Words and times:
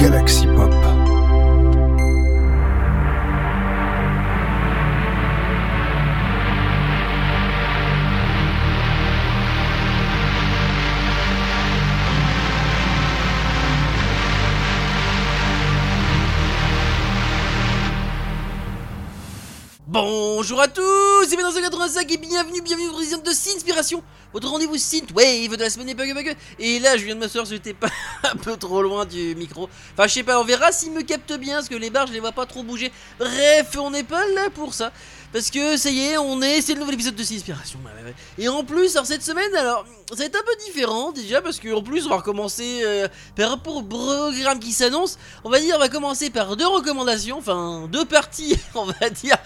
Galaxy 0.00 0.46
Pop. 0.46 0.72
Bonjour 19.86 20.60
à 20.62 20.68
tous, 20.68 20.99
c'est 21.90 21.94
dans 21.94 22.06
85 22.06 22.12
et 22.12 22.16
bienvenue, 22.18 22.62
bienvenue 22.62 22.88
au 22.88 22.92
président 22.92 23.18
de 23.18 23.30
Sinspiration, 23.30 24.02
votre 24.32 24.48
rendez-vous 24.48 24.76
Synthwave 24.76 25.56
de 25.56 25.60
la 25.60 25.70
semaine 25.70 25.88
et 25.88 25.94
bug 25.94 26.14
bug. 26.14 26.36
Et 26.58 26.78
là, 26.78 26.96
je 26.96 27.04
viens 27.04 27.14
de 27.14 27.20
m'asseoir, 27.20 27.44
j'étais 27.44 27.74
pas 27.74 27.88
un 28.22 28.36
peu 28.36 28.56
trop 28.56 28.82
loin 28.82 29.04
du 29.04 29.34
micro. 29.34 29.68
Enfin, 29.92 30.06
je 30.06 30.14
sais 30.14 30.22
pas, 30.22 30.40
on 30.40 30.44
verra 30.44 30.72
s'il 30.72 30.92
me 30.92 31.02
capte 31.02 31.32
bien, 31.32 31.56
parce 31.56 31.68
que 31.68 31.74
les 31.74 31.90
barres, 31.90 32.06
je 32.06 32.12
les 32.12 32.20
vois 32.20 32.32
pas 32.32 32.46
trop 32.46 32.62
bouger. 32.62 32.92
Bref, 33.18 33.76
on 33.78 33.90
n'est 33.90 34.04
pas 34.04 34.24
là 34.28 34.50
pour 34.50 34.74
ça. 34.74 34.92
Parce 35.32 35.50
que 35.50 35.76
ça 35.76 35.90
y 35.90 36.00
est, 36.00 36.18
on 36.18 36.42
est, 36.42 36.60
c'est 36.60 36.74
le 36.74 36.80
nouvel 36.80 36.94
épisode 36.94 37.14
de 37.14 37.22
ouais. 37.22 38.14
Et 38.38 38.48
en 38.48 38.64
plus, 38.64 38.96
alors 38.96 39.06
cette 39.06 39.22
semaine, 39.22 39.54
alors, 39.54 39.84
ça 40.10 40.16
va 40.16 40.24
être 40.24 40.36
un 40.36 40.44
peu 40.44 40.56
différent 40.66 41.12
déjà, 41.12 41.40
parce 41.40 41.60
qu'en 41.60 41.82
plus, 41.82 42.06
on 42.06 42.10
va 42.10 42.16
recommencer 42.16 42.80
euh, 42.84 43.08
par 43.36 43.50
rapport 43.50 43.76
au 43.76 43.82
programme 43.82 44.58
qui 44.58 44.72
s'annonce. 44.72 45.18
On 45.44 45.50
va 45.50 45.60
dire, 45.60 45.76
on 45.76 45.78
va 45.78 45.88
commencer 45.88 46.30
par 46.30 46.56
deux 46.56 46.66
recommandations, 46.66 47.38
enfin, 47.38 47.88
deux 47.90 48.04
parties, 48.04 48.56
on 48.74 48.86
va 48.86 49.10
dire 49.10 49.36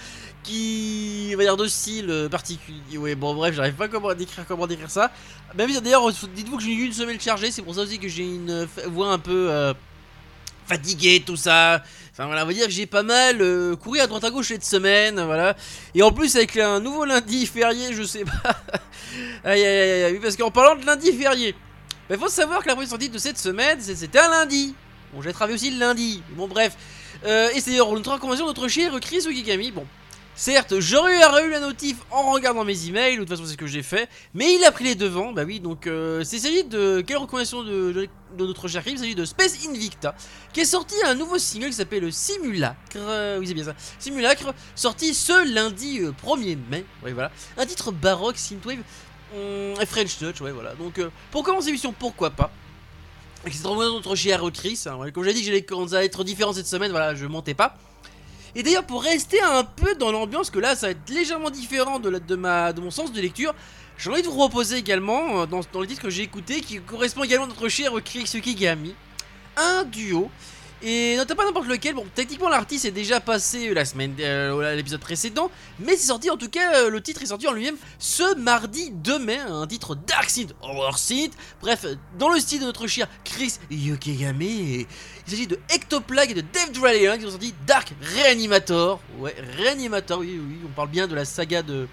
qui 0.45 1.33
on 1.35 1.37
va 1.39 1.43
dire 1.43 1.57
de 1.57 1.67
style 1.67 2.11
euh, 2.11 2.29
particulier. 2.29 2.97
Ouais, 2.97 3.15
bon, 3.15 3.35
bref, 3.35 3.55
j'arrive 3.55 3.75
pas 3.75 3.87
à 3.87 4.15
décrire 4.15 4.45
comment 4.47 4.67
décrire 4.67 4.91
ça. 4.91 5.11
Même 5.57 5.73
d'ailleurs, 5.81 6.11
dites-vous 6.13 6.57
que 6.57 6.63
j'ai 6.63 6.73
eu 6.73 6.85
une 6.85 6.93
semaine 6.93 7.21
chargée, 7.21 7.51
c'est 7.51 7.63
pour 7.63 7.75
ça 7.75 7.81
aussi 7.81 7.99
que 7.99 8.09
j'ai 8.09 8.23
une 8.23 8.51
euh, 8.51 8.67
voix 8.87 9.09
un 9.09 9.19
peu 9.19 9.49
euh, 9.51 9.75
fatiguée, 10.67 11.23
tout 11.25 11.37
ça. 11.37 11.83
Enfin 12.13 12.27
voilà, 12.27 12.45
on 12.45 12.47
va 12.47 12.53
dire 12.53 12.67
que 12.67 12.73
j'ai 12.73 12.87
pas 12.87 13.03
mal 13.03 13.41
euh, 13.41 13.75
couru 13.75 13.99
à 13.99 14.07
droite 14.07 14.23
à 14.23 14.31
gauche 14.31 14.49
cette 14.49 14.65
semaine, 14.65 15.21
voilà. 15.21 15.57
Et 15.95 16.03
en 16.03 16.13
plus 16.13 16.37
avec 16.37 16.57
un 16.57 16.79
nouveau 16.79 17.05
lundi 17.05 17.47
férié, 17.47 17.93
je 17.93 18.05
sais 18.05 18.25
pas. 18.25 18.57
aïe 19.45 19.65
aïe 19.65 19.91
aïe 19.91 20.03
aïe, 20.05 20.21
parce 20.21 20.37
qu'en 20.37 20.51
parlant 20.51 20.81
de 20.81 20.87
lundi 20.87 21.13
férié, 21.13 21.55
il 22.11 22.17
faut 22.17 22.29
savoir 22.29 22.63
que 22.63 22.69
la 22.69 22.75
première 22.75 22.91
sortie 22.91 23.09
de 23.09 23.19
cette 23.19 23.39
semaine, 23.39 23.81
c'était 23.81 24.21
un 24.21 24.29
lundi. 24.29 24.75
Bon, 25.13 25.23
j'ai 25.23 25.33
travaillé 25.33 25.57
aussi 25.57 25.71
le 25.71 25.79
lundi. 25.79 26.23
Bon, 26.37 26.47
bref. 26.47 26.77
Euh, 27.25 27.49
et 27.55 27.61
c'est 27.61 27.71
d'ailleurs 27.71 27.93
notre 27.93 28.13
recommandation 28.13 28.47
notre 28.47 28.69
cher 28.69 28.93
Chris 29.01 29.25
Okigami. 29.27 29.71
Bon, 29.71 29.87
certes, 30.37 30.79
j'aurais 30.81 31.17
eu 31.17 31.51
la 31.51 31.61
notif 31.61 31.97
en 32.11 32.33
regardant 32.33 32.65
mes 32.65 32.87
emails, 32.89 33.15
de 33.17 33.21
toute 33.21 33.29
façon 33.29 33.45
c'est 33.45 33.53
ce 33.53 33.57
que 33.57 33.67
j'ai 33.67 33.83
fait, 33.83 34.09
mais 34.35 34.55
il 34.55 34.65
a 34.65 34.73
pris 34.73 34.85
les 34.85 34.95
devants. 34.95 35.33
Bah 35.33 35.45
oui, 35.45 35.61
donc 35.61 35.87
euh, 35.87 36.23
c'est 36.25 36.39
s'agit 36.39 36.65
de 36.65 37.03
quelle 37.07 37.19
recommandation 37.19 37.63
de, 37.63 37.93
de- 37.93 38.09
notre 38.45 38.67
cher 38.67 38.83
Chris 38.83 38.93
Il 38.95 38.99
s'agit 38.99 39.15
de 39.15 39.25
Space 39.25 39.67
Invicta, 39.69 40.15
qui 40.53 40.61
est 40.61 40.65
sorti 40.65 40.95
un 41.05 41.15
nouveau 41.15 41.39
single 41.39 41.67
qui 41.69 41.75
s'appelle 41.75 42.13
Simulacre. 42.13 42.77
Euh, 42.97 43.39
oui, 43.39 43.47
c'est 43.47 43.55
bien 43.55 43.65
ça. 43.65 43.75
Simulacre, 43.99 44.53
sorti 44.75 45.15
ce 45.15 45.53
lundi 45.55 46.01
euh, 46.01 46.13
1er 46.25 46.59
mai. 46.71 46.85
Ouais, 47.05 47.13
voilà. 47.13 47.31
Un 47.57 47.67
titre 47.67 47.93
baroque, 47.93 48.37
synthwave, 48.39 48.81
hum, 49.35 49.75
French 49.87 50.19
Touch, 50.19 50.41
ouais, 50.41 50.51
voilà. 50.53 50.75
Donc, 50.75 50.99
euh, 50.99 51.11
pour 51.31 51.43
commencer 51.45 51.67
l'émission, 51.67 51.93
pourquoi 51.97 52.31
pas? 52.31 52.51
Et 53.47 53.51
c'est 53.53 53.63
vraiment 53.63 53.83
notre 53.93 54.15
cher 54.17 54.43
Chris. 54.53 54.81
hein, 54.87 54.97
ouais. 54.97 55.13
Comme 55.13 55.23
j'ai 55.23 55.33
dit 55.35 55.41
que 55.43 55.47
j'allais 55.87 56.07
être 56.07 56.25
différent 56.25 56.53
cette 56.53 56.67
semaine, 56.67 56.91
voilà, 56.91 57.15
je 57.15 57.27
mentais 57.27 57.55
pas. 57.55 57.77
Et 58.55 58.63
d'ailleurs, 58.63 58.85
pour 58.85 59.03
rester 59.03 59.41
un 59.41 59.65
peu 59.65 59.95
dans 59.97 60.13
l'ambiance, 60.13 60.51
que 60.51 60.59
là, 60.59 60.77
ça 60.77 60.87
va 60.87 60.91
être 60.93 61.11
légèrement 61.11 61.51
différent 61.51 61.99
de, 61.99 62.81
mon 62.81 62.91
sens 62.91 63.13
de 63.13 63.21
lecture, 63.21 63.55
j'ai 63.99 64.11
envie 64.11 64.23
de 64.23 64.27
vous 64.29 64.35
proposer 64.35 64.77
également, 64.77 65.43
euh, 65.43 65.47
dans, 65.47 65.61
le 65.81 65.87
titre 65.87 66.03
que 66.03 66.11
j'ai 66.11 66.23
écouté, 66.23 66.61
qui 66.61 66.81
correspond 66.81 67.25
également 67.25 67.45
à 67.45 67.49
notre 67.49 67.69
cher 67.69 67.93
Chris 68.05 68.25
Kigami, 68.25 68.95
un 69.57 69.85
duo. 69.85 70.31
Et 70.87 71.17
notamment 71.17 71.41
pas 71.41 71.47
n'importe 71.47 71.67
lequel, 71.67 71.95
bon, 71.95 72.05
techniquement 72.15 72.51
l'artiste 72.51 72.85
est 72.85 72.91
déjà 72.91 73.19
passé 73.19 73.73
la 73.73 73.87
semaine, 73.87 74.15
euh, 74.21 74.77
l'épisode 74.77 75.01
précédent, 75.01 75.51
mais 75.79 75.97
c'est 75.97 76.09
sorti 76.09 76.29
en 76.29 76.37
tout 76.37 76.51
cas, 76.51 76.75
euh, 76.75 76.91
le 76.91 77.01
titre 77.01 77.23
est 77.23 77.27
sorti 77.27 77.49
en 77.49 77.53
lui-même 77.53 77.77
ce 77.99 78.37
mardi 78.37 78.91
2 78.91 79.19
mai, 79.19 79.39
un 79.39 79.67
titre 79.67 79.95
Dark 79.95 80.29
Synth, 80.29 80.55
Horror 80.61 80.99
Synth, 80.99 81.33
bref, 81.63 81.87
dans 82.19 82.29
le 82.29 82.39
style 82.39 82.61
de 82.61 82.67
notre 82.67 82.87
cher 82.87 83.09
Chris 83.25 83.55
Yokigame, 83.71 84.43
et 84.43 84.87
il 85.27 85.31
s'agit 85.31 85.47
de 85.47 85.59
Ectoplague 85.75 86.33
et 86.33 86.35
de 86.35 86.43
Dave 86.43 86.73
Dralion 86.73 87.17
qui 87.17 87.25
ont 87.25 87.31
sorti 87.31 87.55
Dark 87.67 87.95
Reanimator, 88.17 89.01
ouais, 89.21 89.35
Reanimator, 89.57 90.19
oui, 90.19 90.39
oui, 90.39 90.59
on 90.67 90.73
parle 90.73 90.91
bien 90.91 91.07
de 91.07 91.15
la 91.15 91.25
saga 91.25 91.63
de 91.63 91.89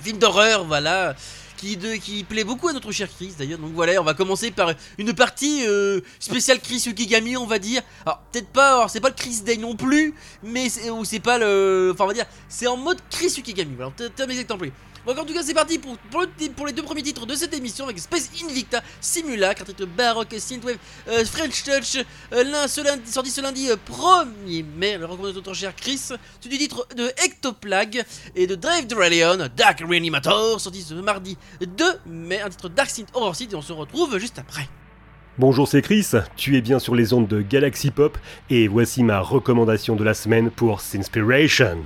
film 0.00 0.18
d'horreur, 0.18 0.64
voilà, 0.64 1.16
qui, 1.56 1.78
qui 2.00 2.24
plaît 2.24 2.44
beaucoup 2.44 2.68
à 2.68 2.72
notre 2.72 2.92
cher 2.92 3.08
Chris 3.08 3.34
d'ailleurs. 3.38 3.58
Donc 3.58 3.72
voilà, 3.74 4.00
on 4.00 4.04
va 4.04 4.14
commencer 4.14 4.50
par 4.50 4.72
une 4.98 5.12
partie 5.12 5.66
euh, 5.66 6.00
spéciale 6.18 6.60
Chris 6.60 6.84
Yukigami, 6.86 7.36
on 7.36 7.46
va 7.46 7.58
dire. 7.58 7.82
Alors 8.04 8.20
peut-être 8.30 8.48
pas, 8.48 8.74
alors 8.74 8.90
c'est 8.90 9.00
pas 9.00 9.08
le 9.08 9.14
Chris 9.14 9.42
Day 9.44 9.56
non 9.56 9.76
plus, 9.76 10.14
mais 10.42 10.68
c'est, 10.68 10.90
ou 10.90 11.04
c'est 11.04 11.20
pas 11.20 11.38
le, 11.38 11.90
enfin 11.92 12.04
on 12.04 12.08
va 12.08 12.14
dire, 12.14 12.26
c'est 12.48 12.66
en 12.66 12.76
mode 12.76 12.98
Chris 13.10 13.34
Yukigami. 13.36 13.74
Voilà, 13.76 13.92
terme 14.14 14.30
employé. 14.50 14.72
Donc 15.06 15.18
en 15.18 15.24
tout 15.24 15.34
cas 15.34 15.42
c'est 15.42 15.54
parti 15.54 15.78
pour, 15.78 15.96
pour, 16.10 16.22
le- 16.22 16.50
pour 16.52 16.66
les 16.66 16.72
deux 16.72 16.82
premiers 16.82 17.02
titres 17.02 17.26
de 17.26 17.34
cette 17.34 17.54
émission 17.54 17.84
avec 17.84 17.98
Space 17.98 18.30
Invicta 18.42 18.82
Simulacre, 19.00 19.62
un 19.62 19.64
titre 19.66 19.86
baroque, 19.86 20.34
synthwave, 20.38 20.78
euh, 21.08 21.24
French 21.24 21.62
Touch, 21.62 22.02
euh, 22.32 22.66
sorti 23.06 23.30
ce 23.30 23.40
lundi 23.40 23.68
euh, 23.70 23.76
1er 23.90 24.64
mai, 24.76 24.96
le 24.98 25.04
recommandé 25.04 25.32
de 25.32 25.36
notre 25.38 25.54
cher 25.54 25.74
Chris, 25.76 25.98
c'est 26.40 26.48
du 26.48 26.56
titre 26.58 26.86
de 26.96 27.08
Ectoplague 27.24 28.02
et 28.34 28.46
de 28.46 28.54
Dave 28.54 28.86
Dralion, 28.86 29.48
Dark 29.56 29.80
Reanimator, 29.86 30.60
sorti 30.60 30.82
ce 30.82 30.94
mardi 30.94 31.36
2 31.60 31.84
mai, 32.06 32.40
un 32.40 32.48
titre 32.48 32.68
Dark 32.68 32.88
Synth 32.90 33.08
Horror 33.14 33.36
Synth 33.36 33.52
et 33.52 33.56
on 33.56 33.62
se 33.62 33.72
retrouve 33.72 34.18
juste 34.18 34.38
après. 34.38 34.68
Bonjour, 35.36 35.66
c'est 35.66 35.82
Chris, 35.82 36.06
tu 36.36 36.56
es 36.56 36.60
bien 36.60 36.78
sur 36.78 36.94
les 36.94 37.12
ondes 37.12 37.26
de 37.28 37.42
Galaxy 37.42 37.90
Pop 37.90 38.16
et 38.50 38.68
voici 38.68 39.02
ma 39.02 39.20
recommandation 39.20 39.96
de 39.96 40.04
la 40.04 40.14
semaine 40.14 40.50
pour 40.50 40.80
Sinspiration. 40.80 41.84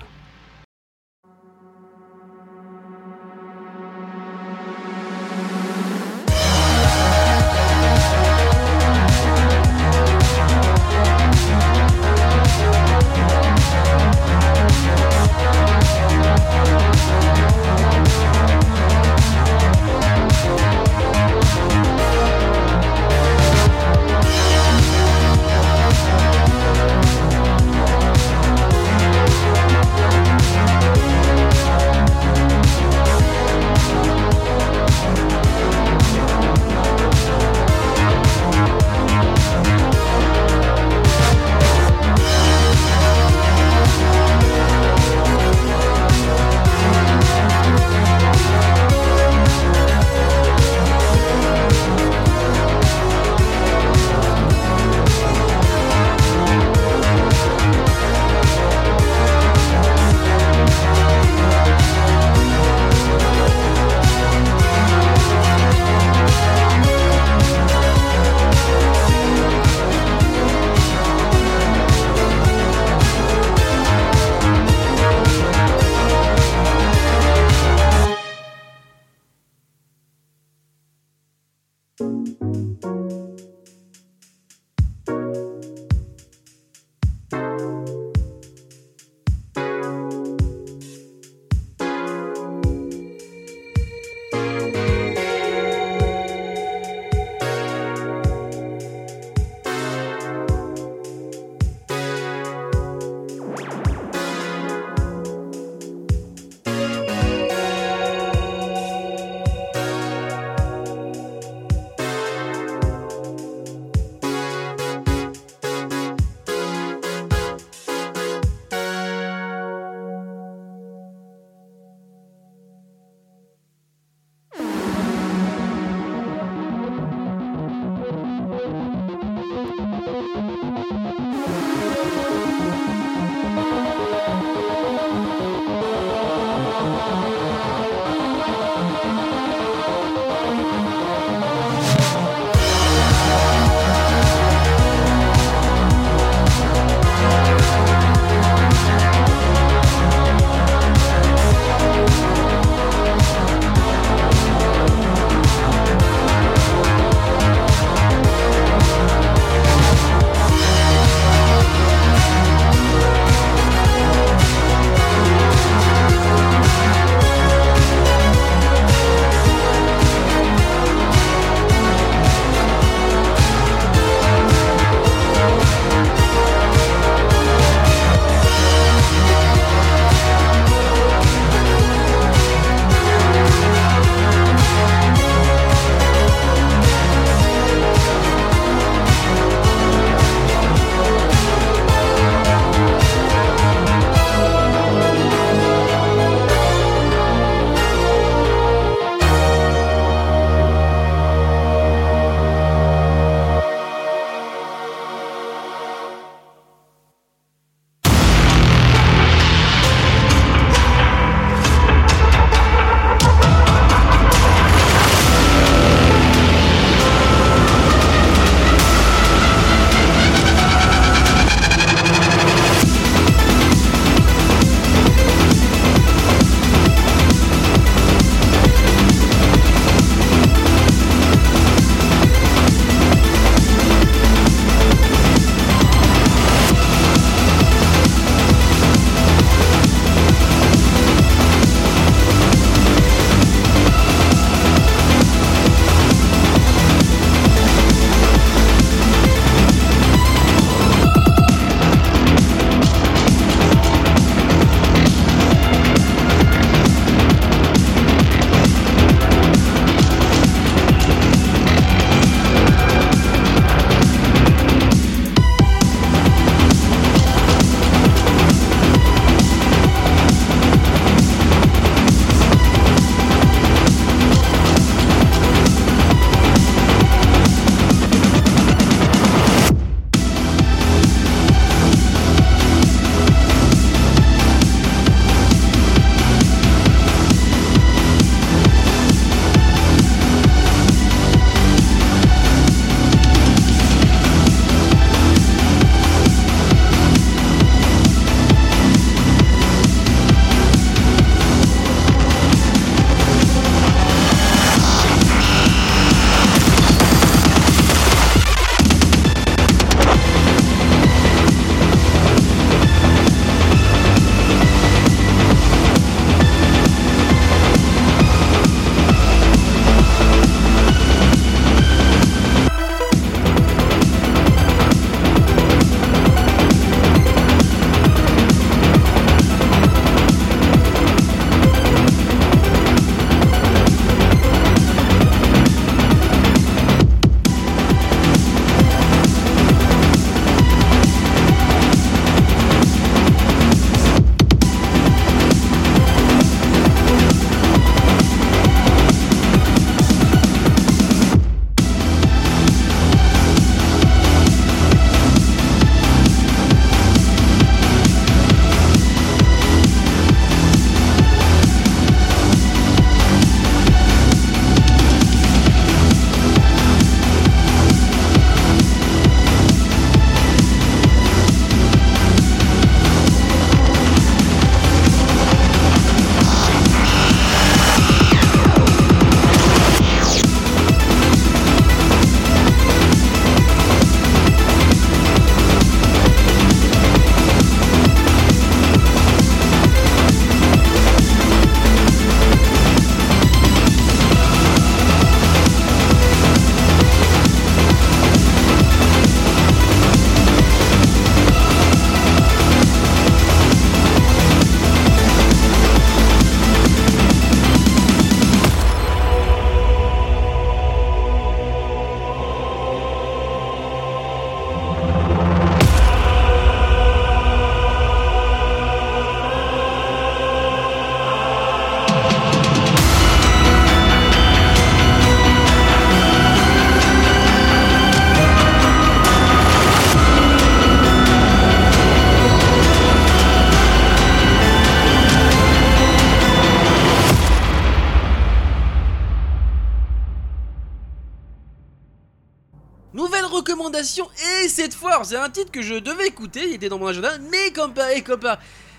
C'est 445.25 445.37
un 445.37 445.51
titre 445.51 445.71
que 445.71 445.83
je 445.83 445.95
devais 445.95 446.27
écouter, 446.27 446.69
il 446.69 446.75
était 446.75 446.89
dans 446.89 446.99
mon 446.99 447.07
agenda, 447.07 447.31
mais 447.51 447.71
comme 447.73 447.95
pas, 447.95 448.15
et 448.15 448.23
comme 448.23 448.41
pas. 448.41 448.59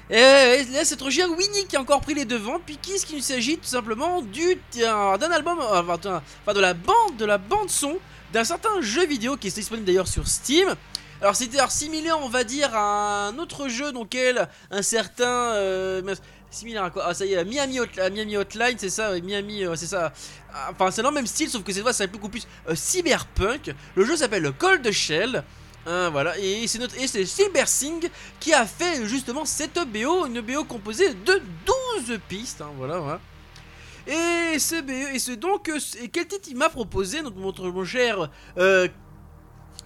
Et 0.10 0.64
là, 0.74 0.84
c'est 0.84 0.96
trop 0.96 1.12
cher 1.12 1.30
Winnie 1.30 1.68
qui 1.68 1.76
a 1.76 1.82
encore 1.82 2.02
pris 2.02 2.16
les 2.16 2.26
devants. 2.26 2.60
Puis 2.66 2.78
qu'est-ce 2.78 3.06
qu'il 3.06 3.22
s'agit 3.22 3.58
tout 3.58 3.68
simplement 3.68 4.24
du 4.24 4.58
d'un 4.76 5.32
album, 5.32 5.60
enfin 5.60 6.54
de 6.54 6.60
la 6.60 6.74
bande, 6.74 7.18
de 7.18 7.26
la 7.26 7.38
bande 7.38 7.70
son 7.70 7.98
d'un 8.34 8.44
certain 8.44 8.82
jeu 8.82 9.06
vidéo 9.06 9.38
qui 9.38 9.48
est 9.48 9.56
disponible 9.56 9.86
d'ailleurs 9.86 10.08
sur 10.08 10.28
Steam. 10.28 10.74
Alors 11.22 11.36
c'était 11.36 11.60
similaire, 11.70 12.18
on 12.20 12.30
va 12.30 12.44
dire, 12.44 12.74
à 12.74 13.28
un 13.28 13.38
autre 13.38 13.68
jeu 13.68 13.92
dans 13.92 14.04
lequel 14.04 14.48
un 14.72 14.82
certain 14.82 15.54
euh, 15.54 16.16
similaire 16.50 16.86
à 16.86 16.90
quoi? 16.90 17.04
Ah 17.06 17.14
ça 17.14 17.26
y 17.26 17.34
est, 17.34 17.46
Miami, 17.46 17.80
Miami 18.12 18.38
Hotline, 18.38 18.78
c'est 18.78 18.90
ça, 18.90 19.12
Miami, 19.20 19.64
euh, 19.64 19.76
c'est 19.76 19.86
ça. 19.86 20.12
Enfin 20.72 20.90
c'est 20.90 21.02
dans 21.02 21.10
le 21.10 21.16
même 21.16 21.28
style, 21.28 21.50
sauf 21.50 21.64
que 21.64 21.72
cette 21.72 21.84
fois 21.84 21.94
c'est 21.94 22.08
beaucoup 22.08 22.30
plus 22.30 22.48
euh, 22.68 22.74
cyberpunk. 22.74 23.76
Le 23.96 24.06
jeu 24.06 24.16
s'appelle 24.16 24.52
Cold 24.58 24.90
Shell. 24.92 25.44
Hein, 25.86 26.10
voilà, 26.10 26.38
et 26.38 26.68
c'est 26.68 26.78
notre 26.78 26.98
et 26.98 27.08
c'est 27.08 27.52
qui 28.40 28.54
a 28.54 28.66
fait 28.66 29.06
justement 29.08 29.46
cette 29.46 29.80
BO, 29.88 30.26
une 30.26 30.42
BO 30.42 30.66
composée 30.66 31.14
de 31.14 31.42
12 32.06 32.20
pistes, 32.28 32.62
hein, 32.62 32.72
voilà. 32.78 33.20
Et 34.06 34.60
ce 34.60 34.82
BO, 34.82 35.14
et 35.14 35.20
ce 35.20 35.32
donc, 35.32 35.72
et 36.02 36.10
quel 36.10 36.28
titre 36.28 36.50
il 36.50 36.58
m'a 36.58 36.70
proposé, 36.70 37.22
notre, 37.22 37.38
mon 37.38 37.86
cher 37.86 38.30
euh, 38.58 38.88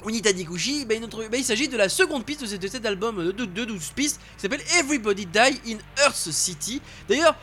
Unita 0.07 0.33
ben, 0.33 0.45
ben, 0.85 1.07
il 1.33 1.43
s'agit 1.43 1.67
de 1.67 1.77
la 1.77 1.89
seconde 1.89 2.25
piste 2.25 2.43
de 2.43 2.67
cet 2.67 2.85
album 2.85 3.31
de, 3.31 3.45
12 3.45 3.91
pistes 3.95 4.19
qui 4.35 4.41
s'appelle 4.41 4.63
Everybody 4.79 5.25
Die 5.25 5.73
in 5.73 5.77
Earth 6.03 6.31
City. 6.31 6.81
D'ailleurs, 7.07 7.35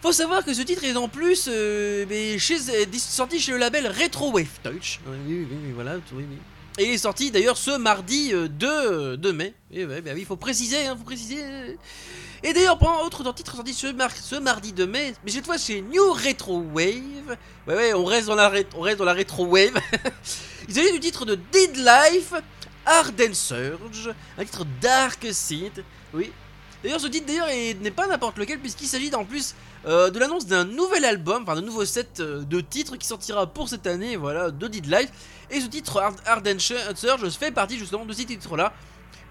faut 0.00 0.12
savoir 0.12 0.44
que 0.44 0.54
ce 0.54 0.62
titre 0.62 0.84
est 0.84 0.96
en 0.96 1.08
plus 1.08 1.48
euh, 1.48 2.06
ben, 2.06 2.38
chez, 2.38 2.58
sorti 2.98 3.40
chez 3.40 3.52
le 3.52 3.58
label 3.58 3.86
Retro 3.86 4.32
Wave. 4.32 4.46
Oui, 4.64 4.80
oui, 5.06 5.46
oui, 5.50 5.74
oui. 6.12 6.38
Et 6.78 6.84
il 6.84 6.90
est 6.92 6.98
sorti 6.98 7.30
d'ailleurs 7.30 7.58
ce 7.58 7.76
mardi 7.76 8.32
2, 8.32 8.66
euh, 8.66 9.16
2 9.16 9.32
mai. 9.32 9.54
Et 9.70 9.84
ouais, 9.84 10.00
bah 10.00 10.12
oui, 10.14 10.20
il 10.20 10.26
faut 10.26 10.36
préciser, 10.36 10.86
hein, 10.86 10.96
faut 10.96 11.04
préciser. 11.04 11.38
Et 12.42 12.52
d'ailleurs, 12.54 12.78
un 12.82 13.04
autre 13.04 13.30
titre 13.34 13.54
sorti 13.54 13.74
ce, 13.74 14.38
mardi 14.38 14.72
2 14.72 14.86
mai, 14.86 15.14
mais 15.24 15.30
cette 15.30 15.44
fois 15.44 15.58
c'est 15.58 15.82
New 15.82 16.12
Retro 16.12 16.62
Wave. 16.72 17.36
Ouais, 17.66 17.74
ouais, 17.74 17.94
on 17.94 18.04
reste 18.04 18.28
dans 18.28 18.34
la, 18.34 18.50
on 18.74 18.80
reste 18.80 18.98
dans 18.98 19.04
la 19.04 19.12
Retro 19.12 19.44
Wave. 19.46 19.78
il 20.68 20.74
s'agit 20.74 20.92
du 20.92 21.00
titre 21.00 21.26
de 21.26 21.34
Dead 21.34 21.76
Life, 21.76 22.32
Arden 22.86 23.34
Surge, 23.34 24.10
un 24.38 24.44
titre 24.44 24.64
Dark 24.80 25.26
Synth. 25.30 25.80
Oui. 26.14 26.32
D'ailleurs, 26.82 27.00
ce 27.00 27.06
titre 27.06 27.26
d'ailleurs 27.26 27.48
n'est 27.48 27.90
pas 27.90 28.06
n'importe 28.06 28.38
lequel, 28.38 28.58
puisqu'il 28.58 28.88
s'agit 28.88 29.14
en 29.14 29.24
plus 29.24 29.54
euh, 29.86 30.10
de 30.10 30.18
l'annonce 30.18 30.46
d'un 30.46 30.64
nouvel 30.64 31.04
album, 31.04 31.42
enfin 31.42 31.56
d'un 31.56 31.62
nouveau 31.62 31.84
set 31.84 32.20
euh, 32.20 32.42
de 32.42 32.60
titres 32.60 32.96
qui 32.96 33.06
sortira 33.06 33.46
pour 33.46 33.68
cette 33.68 33.86
année, 33.86 34.16
voilà, 34.16 34.50
de 34.50 34.68
Dead 34.68 34.86
Life. 34.86 35.10
Et 35.50 35.60
ce 35.60 35.66
titre, 35.66 36.02
Arden 36.26 36.58
Surge, 36.58 37.28
fait 37.30 37.50
partie 37.50 37.78
justement 37.78 38.04
de 38.04 38.12
ces 38.12 38.24
titres-là. 38.24 38.72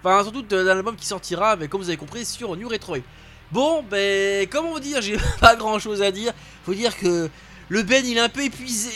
Enfin, 0.04 0.22
surtout 0.22 0.42
d'un 0.42 0.66
album 0.66 0.96
qui 0.96 1.06
sortira, 1.06 1.56
mais 1.56 1.68
comme 1.68 1.80
vous 1.80 1.88
avez 1.88 1.96
compris, 1.96 2.24
sur 2.24 2.56
New 2.56 2.68
Retro. 2.68 2.96
Bon, 3.50 3.82
ben, 3.82 4.46
comment 4.50 4.72
vous 4.72 4.80
dire, 4.80 5.00
j'ai 5.02 5.16
pas 5.40 5.56
grand 5.56 5.78
chose 5.78 6.02
à 6.02 6.10
dire. 6.10 6.32
Faut 6.64 6.74
dire 6.74 6.96
que 6.98 7.30
le 7.68 7.82
Ben 7.82 8.04
il 8.04 8.18
est 8.18 8.20
un 8.20 8.28
peu 8.28 8.44
épuisé, 8.44 8.90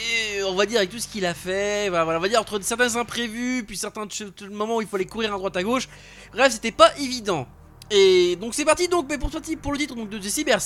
on 0.44 0.54
va 0.54 0.66
dire, 0.66 0.78
avec 0.78 0.90
tout 0.90 0.98
ce 0.98 1.08
qu'il 1.08 1.24
a 1.24 1.32
fait. 1.32 1.88
Voilà, 1.88 2.18
on 2.18 2.20
va 2.20 2.28
dire 2.28 2.40
entre 2.40 2.60
certains 2.62 2.96
imprévus, 2.96 3.64
puis 3.66 3.76
certains 3.76 4.06
moments 4.50 4.76
où 4.76 4.82
il 4.82 4.86
fallait 4.86 5.06
courir 5.06 5.32
à 5.32 5.38
droite 5.38 5.56
à 5.56 5.62
gauche. 5.62 5.88
Bref, 6.32 6.52
c'était 6.52 6.72
pas 6.72 6.94
évident. 6.98 7.46
Et 7.90 8.36
donc 8.36 8.54
c'est 8.54 8.64
parti 8.64 8.88
donc 8.88 9.06
mais 9.08 9.16
pour, 9.16 9.30
pour 9.30 9.72
le 9.72 9.78
titre 9.78 9.94
donc, 9.94 10.10
de, 10.10 10.20
Cyber 10.20 10.60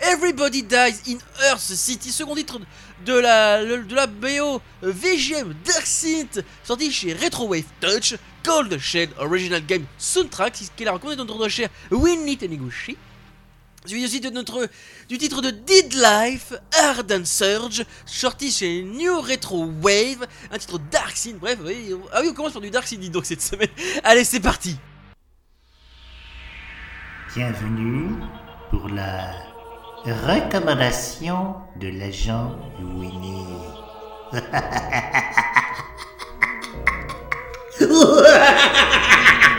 Everybody 0.00 0.62
Dies 0.62 1.02
in 1.08 1.18
Earth 1.50 1.60
City, 1.60 2.10
second 2.10 2.34
titre 2.34 2.60
de 3.04 3.14
la, 3.14 3.64
de 3.64 3.94
la 3.94 4.06
BO 4.06 4.60
VGM 4.82 5.54
Dark 5.64 5.86
Synth, 5.86 6.44
sorti 6.62 6.90
chez 6.92 7.14
Retro 7.14 7.48
Wave 7.48 7.64
Touch, 7.80 8.14
Cold 8.44 8.78
Shade 8.78 9.10
Original 9.18 9.64
Game 9.64 9.84
Soundtrack, 9.98 10.52
qui 10.76 10.82
est 10.82 10.84
la 10.84 10.92
recommandé 10.92 11.16
de 11.16 11.24
notre 11.24 11.48
cher 11.48 11.68
Winnie 11.90 12.36
Taniguchi. 12.36 12.96
Suivi 13.86 14.04
aussi 14.04 14.20
de 14.20 14.30
notre, 14.30 14.68
du 15.08 15.16
titre 15.16 15.40
de 15.40 15.50
Dead 15.50 15.92
Life, 15.94 16.52
Ardent 16.82 17.24
Surge, 17.24 17.84
sorti 18.04 18.50
chez 18.50 18.82
New 18.82 19.20
Retro 19.20 19.66
Wave, 19.80 20.26
un 20.50 20.58
titre 20.58 20.78
Dark 20.90 21.16
Synth, 21.16 21.38
bref, 21.38 21.58
oui, 21.64 21.94
ah 22.12 22.20
oui, 22.20 22.28
on 22.30 22.34
commence 22.34 22.52
par 22.52 22.62
du 22.62 22.70
Dark 22.70 22.86
Synth 22.86 23.10
donc 23.10 23.24
cette 23.24 23.42
semaine. 23.42 23.68
Allez, 24.04 24.24
c'est 24.24 24.40
parti 24.40 24.76
Bienvenue 27.34 28.16
pour 28.70 28.88
la 28.88 29.45
Recommandation 30.06 31.56
de 31.80 31.88
l'agent 31.88 32.52
Winnie. 32.78 33.58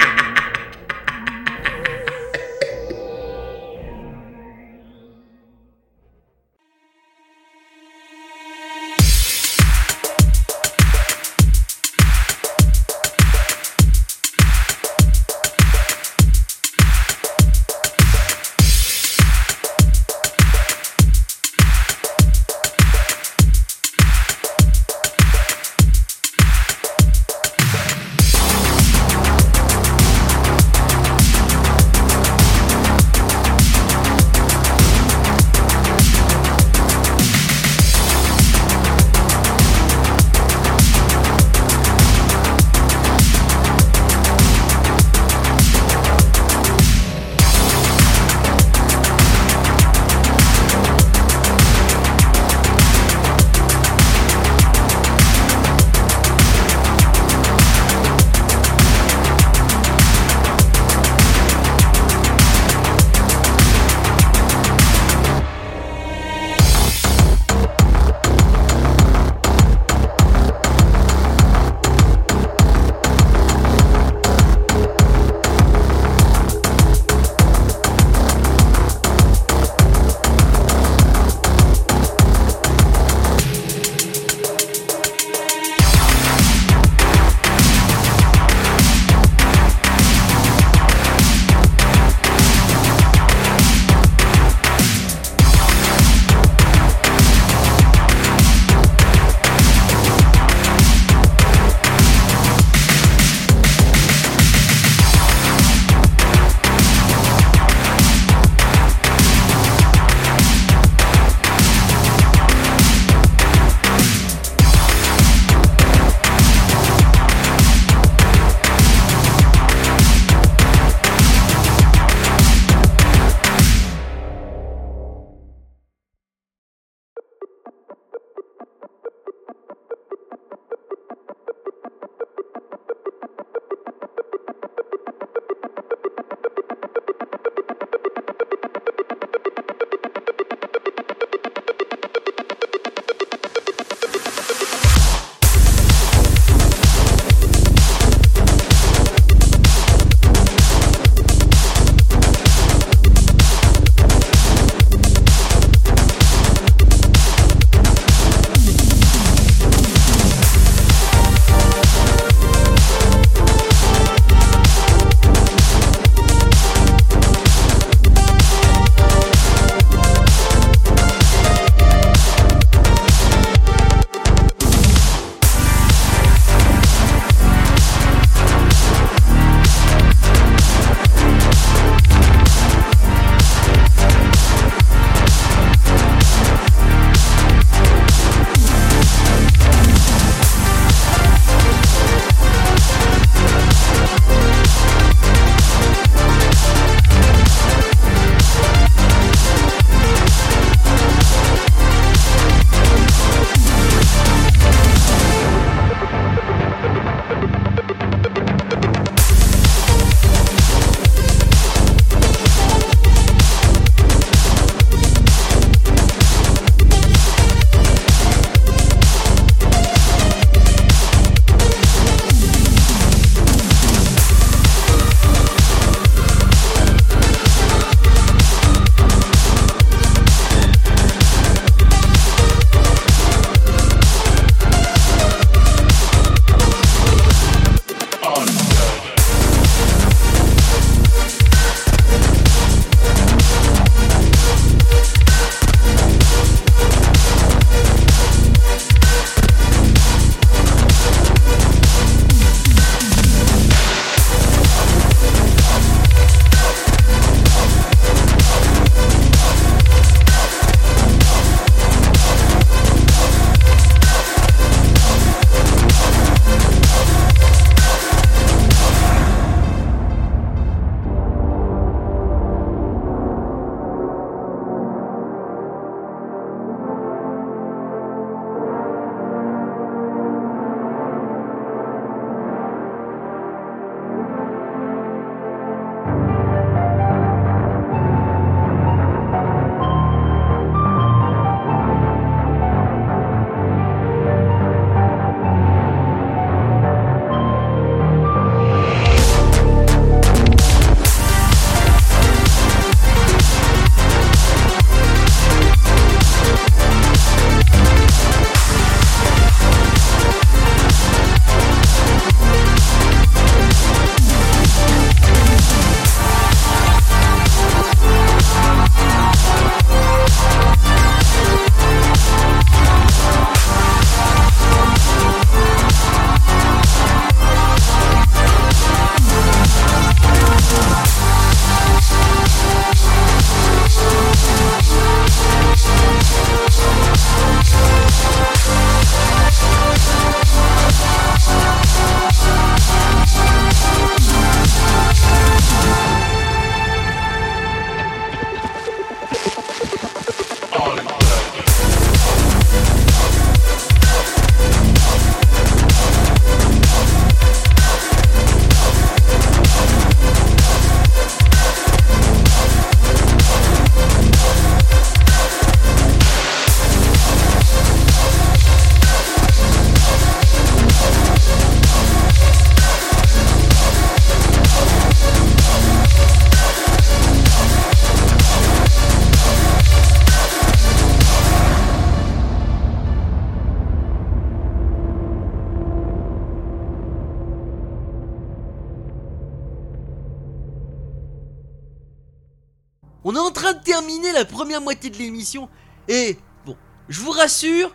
de 395.10 395.18
l'émission. 395.18 395.70
Et 396.08 396.38
bon, 396.66 396.76
je 397.10 397.22
vous 397.22 397.32
rassure, 397.32 397.94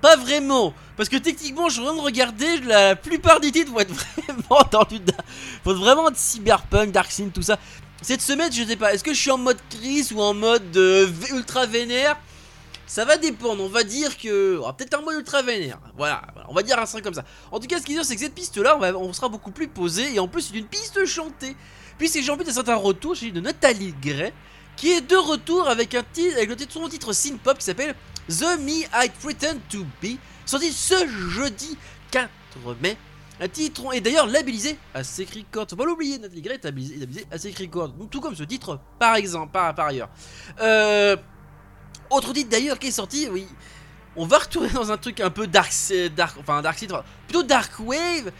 pas 0.00 0.16
vraiment, 0.16 0.74
parce 0.96 1.08
que 1.08 1.16
techniquement, 1.16 1.68
je 1.68 1.80
viens 1.80 1.94
de 1.94 2.00
regarder, 2.00 2.60
la 2.60 2.96
plupart 2.96 3.40
des 3.40 3.50
titres 3.50 3.72
vont 3.72 3.80
être 3.80 3.94
vraiment 4.28 4.62
dans 4.70 4.84
du, 4.84 4.98
vont 5.64 5.74
vraiment 5.74 6.10
de 6.10 6.16
cyberpunk, 6.16 6.92
dark 6.92 7.10
Scene, 7.10 7.30
tout 7.30 7.42
ça. 7.42 7.58
Cette 8.00 8.22
semaine, 8.22 8.52
je 8.52 8.62
sais 8.62 8.76
pas, 8.76 8.94
est-ce 8.94 9.02
que 9.02 9.12
je 9.12 9.20
suis 9.20 9.30
en 9.30 9.38
mode 9.38 9.58
crise 9.70 10.12
ou 10.12 10.20
en 10.20 10.34
mode 10.34 10.76
euh, 10.76 11.08
ultra 11.32 11.66
vénère? 11.66 12.16
Ça 12.86 13.04
va 13.04 13.16
dépendre, 13.18 13.62
on 13.62 13.68
va 13.68 13.82
dire 13.82 14.16
que. 14.16 14.60
Peut-être 14.78 14.98
en 14.98 15.02
mode 15.02 15.16
ultra 15.16 15.42
vénère. 15.42 15.78
Voilà, 15.96 16.22
on 16.48 16.54
va 16.54 16.62
dire 16.62 16.78
un 16.78 16.86
truc 16.86 17.04
comme 17.04 17.12
ça. 17.12 17.24
En 17.50 17.58
tout 17.58 17.66
cas, 17.66 17.80
ce 17.80 17.84
qui 17.84 17.92
est 17.92 17.96
sûr, 17.96 18.04
c'est 18.04 18.14
que 18.14 18.20
cette 18.20 18.34
piste-là, 18.34 18.78
on, 18.96 19.12
sera 19.12 19.28
beaucoup 19.28 19.50
plus 19.50 19.68
posé, 19.68 20.14
et 20.14 20.18
en 20.20 20.28
plus, 20.28 20.42
c'est 20.42 20.56
une 20.56 20.64
piste 20.64 21.04
chantée. 21.04 21.56
Puisque 21.98 22.22
j'ai 22.22 22.30
envie 22.30 22.44
de 22.44 22.50
certains 22.50 22.76
retours, 22.76 23.16
j'ai 23.16 23.32
de 23.32 23.40
Nathalie 23.40 23.94
Gray, 24.00 24.32
qui 24.78 24.92
est 24.92 25.00
de 25.00 25.16
retour 25.16 25.68
avec 25.68 25.94
un 25.94 26.04
titre, 26.04 26.36
avec 26.36 26.48
le 26.48 26.56
titre, 26.56 26.72
son 26.72 26.88
titre 26.88 27.12
synth-pop 27.12 27.58
qui 27.58 27.64
s'appelle 27.64 27.94
The 28.28 28.58
Me 28.60 28.84
I 28.94 29.10
Pretend 29.20 29.58
to 29.68 29.84
Be, 30.00 30.16
sorti 30.46 30.72
ce 30.72 31.06
jeudi 31.08 31.76
4 32.12 32.30
mai. 32.80 32.96
Un 33.40 33.48
titre 33.48 33.92
est 33.92 34.00
d'ailleurs 34.00 34.26
labellisé 34.26 34.76
à 34.94 35.04
Sec 35.04 35.30
Records. 35.30 35.66
Faut 35.70 35.76
pas 35.76 35.84
l'oublier, 35.84 36.18
Nathalie 36.18 36.42
Gray 36.42 36.56
est 36.56 36.64
labellisé, 36.64 37.06
Sec 37.36 37.58
Records. 37.58 37.92
Tout 38.10 38.20
comme 38.20 38.34
ce 38.36 38.44
titre, 38.44 38.80
par 38.98 39.16
exemple, 39.16 39.52
par, 39.52 39.78
ailleurs. 39.80 40.10
Euh, 40.60 41.16
autre 42.10 42.32
titre 42.32 42.50
d'ailleurs 42.50 42.78
qui 42.78 42.88
est 42.88 42.92
sorti, 42.92 43.28
oui. 43.30 43.46
On 44.16 44.26
va 44.26 44.38
retourner 44.38 44.70
dans 44.70 44.90
un 44.90 44.96
truc 44.96 45.20
un 45.20 45.30
peu 45.30 45.46
dark, 45.46 45.72
dark 46.16 46.36
enfin 46.40 46.62
dark 46.62 46.78
enfin, 46.84 47.04
plutôt 47.26 47.42
dark 47.42 47.72
wave, 47.80 48.32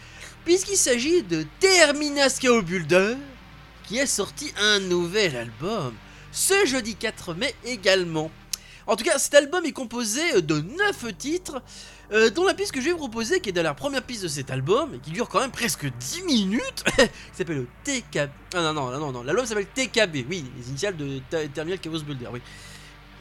puisqu'il 0.43 0.77
s'agit 0.77 1.21
de 1.21 1.45
Terminus 1.59 2.39
Builder, 2.39 3.15
qui 3.83 3.99
a 3.99 4.05
sorti 4.05 4.53
un 4.61 4.79
nouvel 4.79 5.35
album 5.35 5.93
ce 6.31 6.65
jeudi 6.65 6.95
4 6.95 7.33
mai 7.33 7.53
également. 7.65 8.31
En 8.87 8.95
tout 8.95 9.03
cas, 9.03 9.19
cet 9.19 9.35
album 9.35 9.65
est 9.65 9.71
composé 9.71 10.41
de 10.41 10.61
9 10.61 11.17
titres, 11.17 11.61
euh, 12.11 12.31
dont 12.31 12.43
la 12.43 12.55
piste 12.55 12.71
que 12.71 12.81
je 12.81 12.85
vais 12.85 12.91
vous 12.91 12.97
proposer, 12.97 13.39
qui 13.39 13.49
est 13.49 13.53
de 13.53 13.61
la 13.61 13.75
première 13.75 14.01
piste 14.01 14.23
de 14.23 14.27
cet 14.27 14.49
album, 14.49 14.95
et 14.95 14.99
qui 14.99 15.11
dure 15.11 15.29
quand 15.29 15.39
même 15.39 15.51
presque 15.51 15.85
10 15.85 16.23
minutes, 16.23 16.83
qui 16.97 17.07
s'appelle 17.33 17.57
le 17.57 17.67
TKB. 17.83 18.29
Ah 18.55 18.61
non, 18.61 18.73
non, 18.73 18.89
non, 18.97 19.11
non, 19.11 19.21
l'album 19.21 19.45
s'appelle 19.45 19.67
TKB, 19.67 20.25
oui, 20.27 20.43
les 20.57 20.69
initiales 20.69 20.97
de 20.97 21.19
Terminal 21.53 21.79
Chaos 21.79 21.99
Builder, 21.99 22.29
oui. 22.33 22.41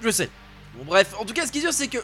Je 0.03 0.11
sais. 0.11 0.31
Bon, 0.75 0.85
bref, 0.87 1.14
en 1.18 1.27
tout 1.27 1.35
cas, 1.35 1.47
ce 1.47 1.53
qui 1.53 1.59
est 1.59 1.62
sûr, 1.62 1.73
c'est 1.73 1.88
que 1.88 1.99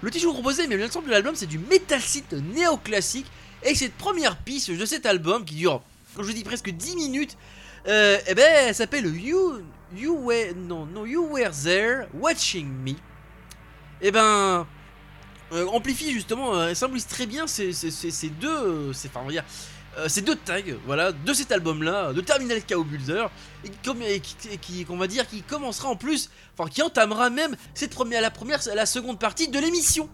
le 0.00 0.10
titre 0.10 0.12
que 0.12 0.20
je 0.20 0.26
vous 0.28 0.32
proposais, 0.32 0.66
mais 0.66 0.78
l'ensemble 0.78 1.08
de 1.08 1.10
l'album, 1.10 1.34
c'est 1.34 1.46
du 1.46 1.58
metal 1.58 2.00
synth 2.00 2.32
néoclassique, 2.32 3.26
et 3.62 3.74
cette 3.74 3.94
première 3.94 4.38
piste 4.38 4.70
de 4.70 4.86
cet 4.86 5.04
album, 5.04 5.44
qui 5.44 5.56
dure, 5.56 5.82
comme 6.14 6.24
je 6.24 6.30
vous 6.30 6.36
dis, 6.36 6.44
presque 6.44 6.70
10 6.70 6.96
minutes, 6.96 7.36
euh, 7.86 8.18
eh 8.26 8.34
ben, 8.34 8.68
elle 8.68 8.74
s'appelle 8.74 9.14
You, 9.14 9.60
you 9.96 10.14
Were, 10.14 10.54
non, 10.54 10.86
non, 10.86 11.04
You 11.06 11.26
Were 11.30 11.50
There, 11.50 12.06
Watching 12.14 12.66
Me. 12.68 12.92
Eh 14.00 14.10
ben, 14.10 14.66
euh, 15.52 15.66
amplifie 15.66 16.12
justement, 16.12 16.54
euh, 16.54 16.74
symbolise 16.74 17.06
très 17.06 17.26
bien 17.26 17.46
ces, 17.46 17.72
ces- 17.72 17.90
ces- 17.90 18.10
deux, 18.30 18.48
euh, 18.48 18.92
ces, 18.92 19.08
enfin, 19.08 19.28
dire, 19.28 19.44
euh, 19.98 20.08
ces 20.08 20.22
deux 20.22 20.36
tags, 20.36 20.60
voilà, 20.86 21.12
de 21.12 21.34
cet 21.34 21.52
album-là, 21.52 22.12
de 22.12 22.20
Terminal 22.20 22.62
Chaos 22.64 22.84
Builder, 22.84 23.26
et, 23.64 23.70
comme, 23.84 23.98
qui, 23.98 24.48
et 24.52 24.84
va 24.96 25.06
dire, 25.06 25.26
qui 25.28 25.42
commencera 25.42 25.88
en 25.88 25.96
plus, 25.96 26.30
enfin, 26.56 26.70
qui 26.70 26.82
entamera 26.82 27.28
même 27.30 27.56
cette 27.74 27.92
première, 27.92 28.22
la 28.22 28.30
première, 28.30 28.60
la 28.74 28.86
seconde 28.86 29.18
partie 29.18 29.48
de 29.48 29.58
l'émission. 29.58 30.08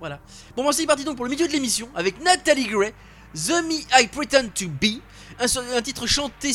Voilà. 0.00 0.18
Bon, 0.56 0.64
moi 0.64 0.72
c'est 0.72 0.84
parti 0.84 1.04
donc 1.04 1.14
pour 1.16 1.24
le 1.24 1.30
milieu 1.30 1.46
de 1.46 1.52
l'émission 1.52 1.88
avec 1.94 2.20
Natalie 2.20 2.66
Gray, 2.66 2.92
The 3.34 3.62
Me 3.64 3.78
I 4.02 4.08
Pretend 4.08 4.48
to 4.54 4.66
Be, 4.68 5.00
un 5.38 5.80
titre 5.82 6.06
chanté, 6.08 6.52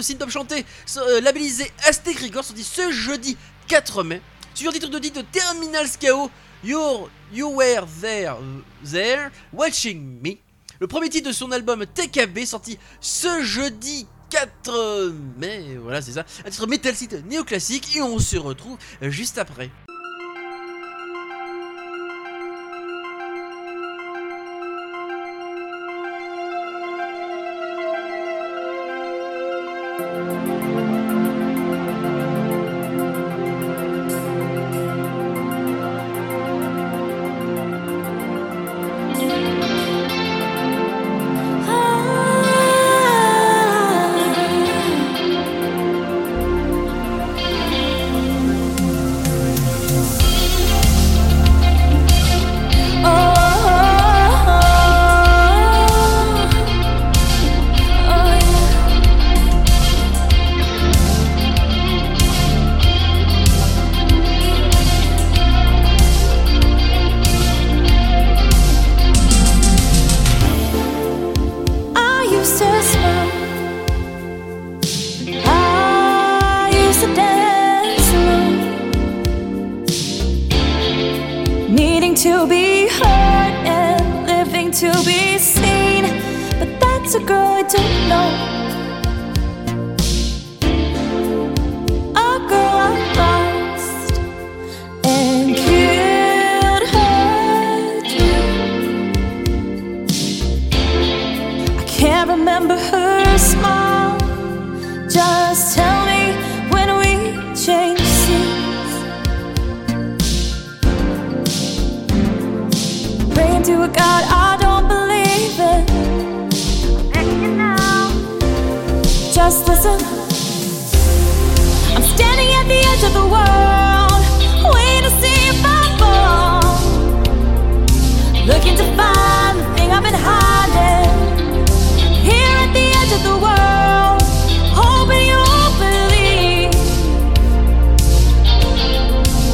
synth-pop 0.00 0.30
chanté, 0.30 0.64
euh, 0.96 1.20
labellisé 1.20 1.70
Aztec 1.86 2.18
Records, 2.18 2.44
sorti 2.44 2.64
ce 2.64 2.90
jeudi 2.90 3.36
4 3.68 4.02
mai. 4.02 4.20
Sur 4.54 4.72
titre 4.72 4.88
de 4.88 4.98
titre 4.98 5.22
Terminal 5.30 5.86
Scao, 5.86 6.30
You're, 6.64 7.08
You 7.32 7.54
Were 7.54 7.86
There, 8.00 8.34
There, 8.90 9.30
Watching 9.52 10.20
Me. 10.22 10.36
Le 10.80 10.86
premier 10.86 11.08
titre 11.08 11.28
de 11.28 11.32
son 11.32 11.52
album 11.52 11.84
TKB, 11.86 12.44
sorti 12.44 12.78
ce 13.00 13.42
jeudi 13.42 14.06
4 14.30 15.12
mai, 15.38 15.76
voilà 15.80 16.02
c'est 16.02 16.12
ça, 16.12 16.24
un 16.44 16.50
titre 16.50 16.66
metal 16.66 16.94
site 16.94 17.24
néoclassique, 17.26 17.96
et 17.96 18.02
on 18.02 18.18
se 18.18 18.36
retrouve 18.36 18.76
juste 19.02 19.38
après. 19.38 19.70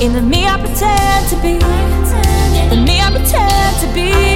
In 0.05 0.13
the 0.13 0.21
me 0.21 0.45
I 0.47 0.61
pretend 0.61 1.29
to 1.31 1.37
be. 1.37 1.55
The 2.69 2.77
me 2.77 3.01
I 3.01 3.11
pretend 3.11 3.81
to 3.81 3.95
be. 3.95 4.34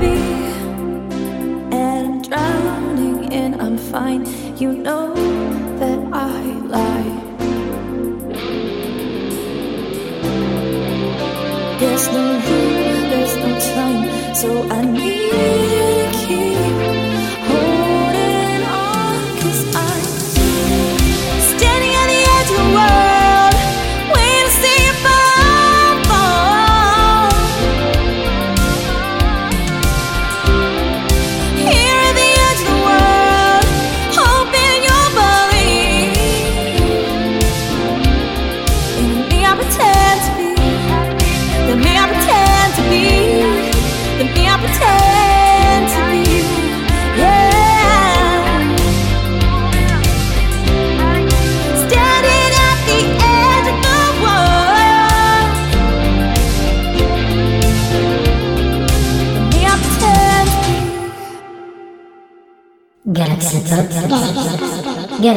be. 0.00 0.16
And 1.72 1.92
I'm 1.92 2.22
drowning 2.22 3.32
and 3.32 3.60
I'm 3.60 3.78
fine. 3.78 4.22
You 4.56 4.72
know 4.72 5.14
that 5.80 5.98
I 6.12 6.42
lie. 6.74 7.12
There's 11.80 12.06
no 12.08 12.24
room, 12.46 13.10
there's 13.10 13.36
no 13.36 13.50
time, 13.74 14.34
so 14.34 14.48
I 14.70 14.84
need. 14.84 15.63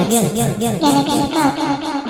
Yes. 0.10 2.07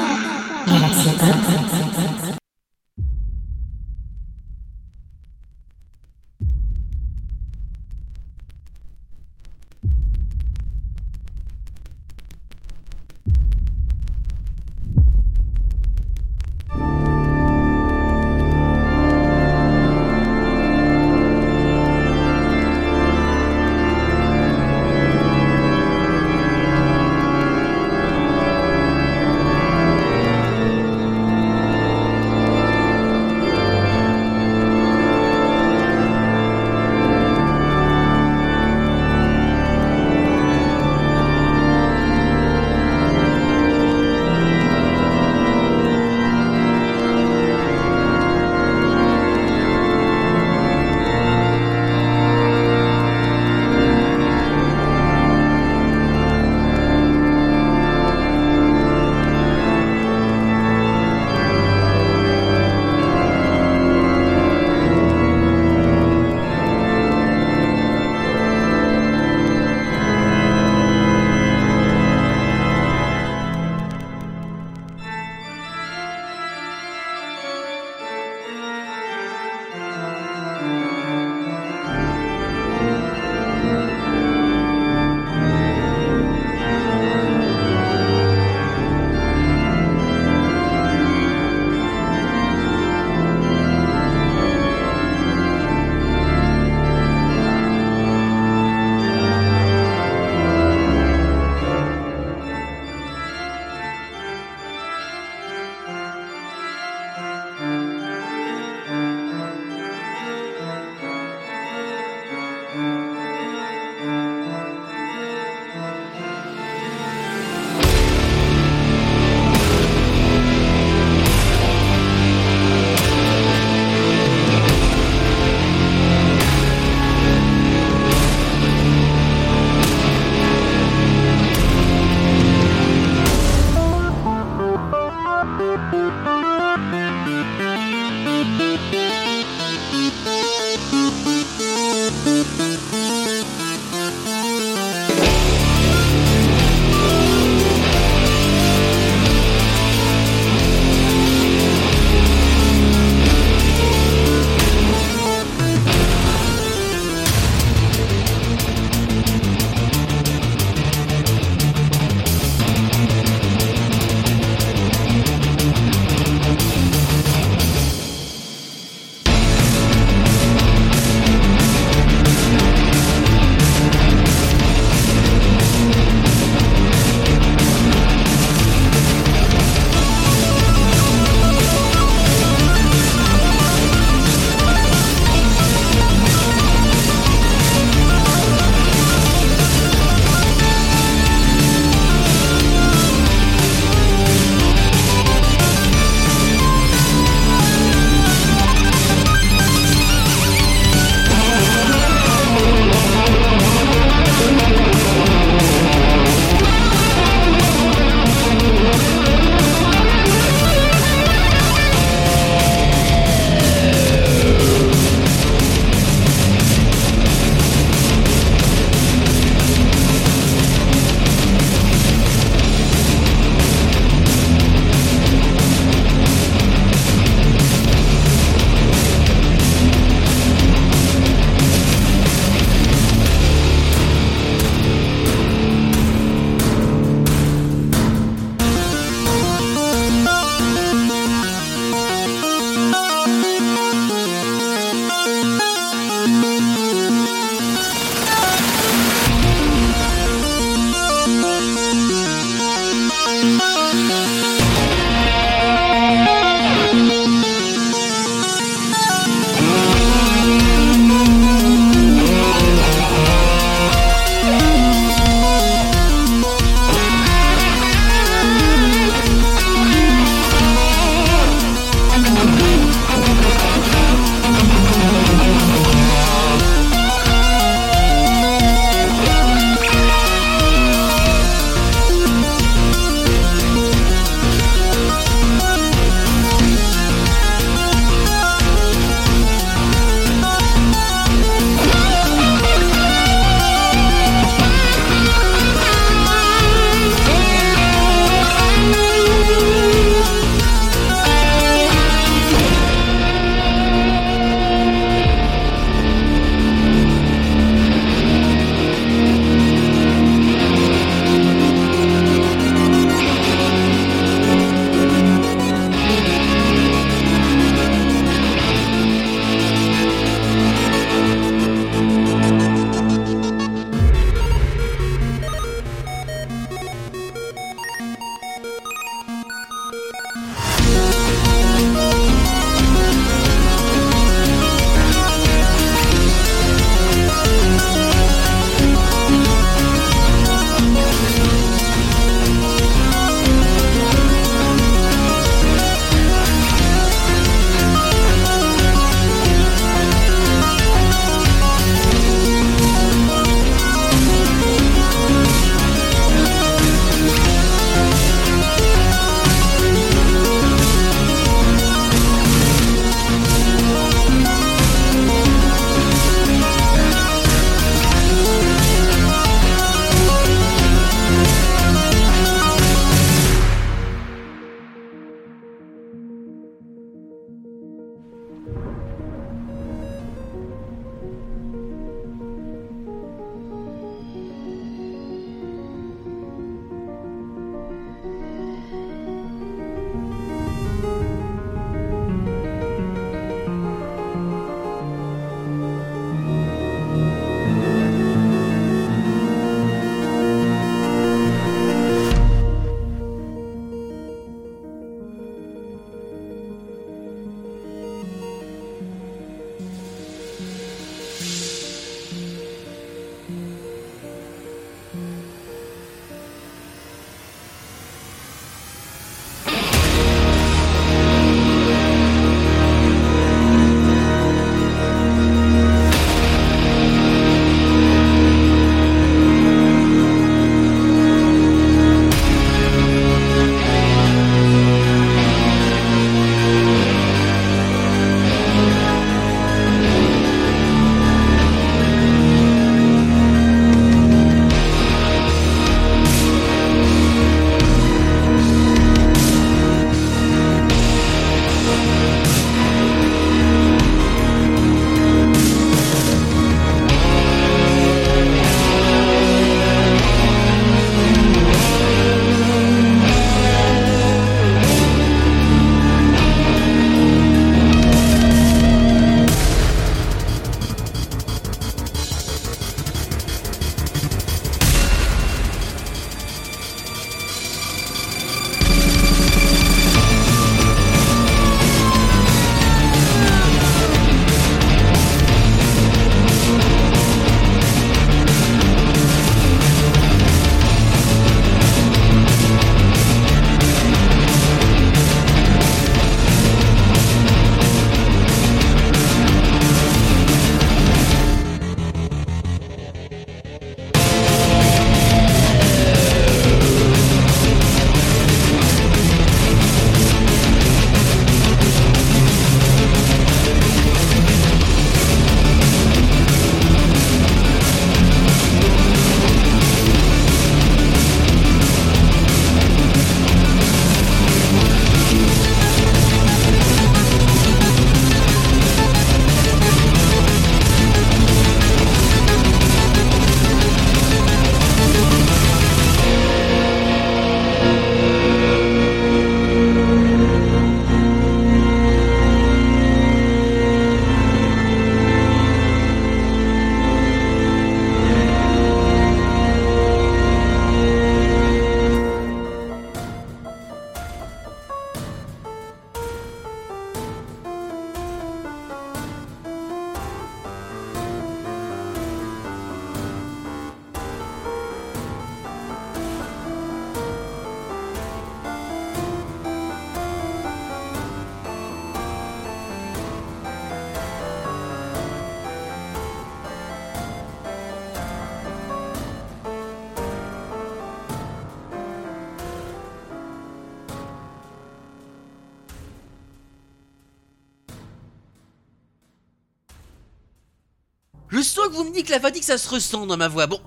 Sens 591.78 591.88
que 591.90 591.94
vous 591.94 592.04
me 592.06 592.12
dites 592.12 592.26
que 592.26 592.32
la 592.32 592.40
fatigue 592.40 592.64
ça 592.64 592.78
se 592.78 592.90
ressent 592.90 593.26
dans 593.26 593.38
ma 593.38 593.48
voix. 593.48 593.68
Bon, 593.68 593.80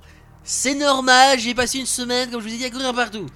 c'est 0.45 0.74
normal, 0.74 1.38
j'ai 1.38 1.55
passé 1.55 1.78
une 1.78 1.86
semaine, 1.86 2.30
comme 2.30 2.41
je 2.41 2.49
vous 2.49 2.55
ai 2.55 2.59
dit, 2.59 2.64
à 2.64 2.70
courir 2.70 2.95
partout. 2.95 3.26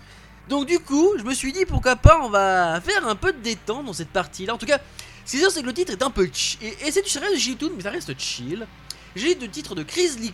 Donc 0.49 0.67
du 0.67 0.79
coup, 0.79 1.13
je 1.19 1.25
me 1.25 1.35
suis 1.35 1.53
dit 1.53 1.65
pourquoi 1.65 1.97
pas, 1.97 2.21
on 2.23 2.29
va 2.29 2.81
faire 2.81 3.07
un 3.09 3.17
peu 3.17 3.33
de 3.33 3.39
détente 3.39 3.87
dans 3.87 3.93
cette 3.93 4.11
partie-là. 4.11 4.55
En 4.55 4.59
tout 4.59 4.67
cas, 4.67 4.79
ce 5.25 5.33
qui 5.33 5.39
sûr, 5.39 5.51
c'est 5.51 5.63
que 5.63 5.67
le 5.67 5.75
titre 5.75 5.93
est 5.93 6.03
un 6.03 6.11
peu 6.11 6.29
chill. 6.33 6.59
Et, 6.63 6.93
c'est 6.93 7.03
du 7.03 7.09
ça 7.09 7.21
reste 7.21 7.39
G-Tune, 7.39 7.73
mais 7.77 7.83
ça 7.83 7.91
reste 7.91 8.19
chill. 8.19 8.67
J'ai 9.17 9.35
le 9.35 9.49
titre 9.49 9.75
de 9.75 9.83
Grizzly 9.83 10.33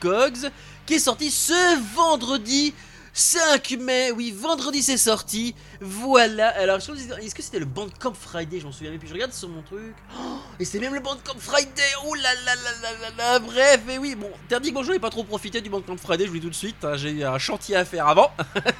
Cogs 0.00 0.50
qui 0.86 0.94
est 0.94 0.98
sorti 0.98 1.30
ce 1.30 1.78
vendredi 1.94 2.74
5 3.12 3.70
mai. 3.80 4.10
Oui, 4.12 4.32
vendredi 4.36 4.82
c'est 4.82 4.96
sorti. 4.96 5.54
Voilà. 5.80 6.48
Alors, 6.48 6.78
est-ce 6.78 7.34
que 7.34 7.42
c'était 7.42 7.58
le 7.58 7.64
Bandcamp 7.64 8.14
Friday? 8.14 8.60
Je 8.60 8.66
m'en 8.66 8.72
souviens 8.72 8.90
même 8.90 8.98
plus. 8.98 9.08
Je 9.08 9.14
regarde 9.14 9.32
sur 9.32 9.48
mon 9.48 9.62
truc. 9.62 9.94
Oh, 10.18 10.38
et 10.58 10.64
c'est 10.64 10.78
même 10.78 10.94
le 10.94 11.00
Bandcamp 11.00 11.38
Friday. 11.38 11.82
Oh 12.06 12.14
là 12.14 12.34
là 12.44 12.54
là 12.54 12.90
là 13.00 13.10
là. 13.16 13.38
Bref, 13.38 13.80
et 13.88 13.98
oui, 13.98 14.14
bon, 14.14 14.30
Terdic 14.48 14.74
bonjour, 14.74 14.92
j'ai 14.92 15.00
pas 15.00 15.10
trop 15.10 15.24
profité 15.24 15.60
du 15.60 15.70
Bandcamp 15.70 15.96
Friday, 15.96 16.24
je 16.26 16.30
vous 16.30 16.36
dis 16.36 16.42
tout 16.42 16.50
de 16.50 16.54
suite. 16.54 16.84
hein, 16.84 16.96
j'ai 16.96 17.10
eu 17.10 17.24
un 17.24 17.38
chantier 17.38 17.76
à 17.76 17.84
faire 17.84 18.06
avant. 18.06 18.30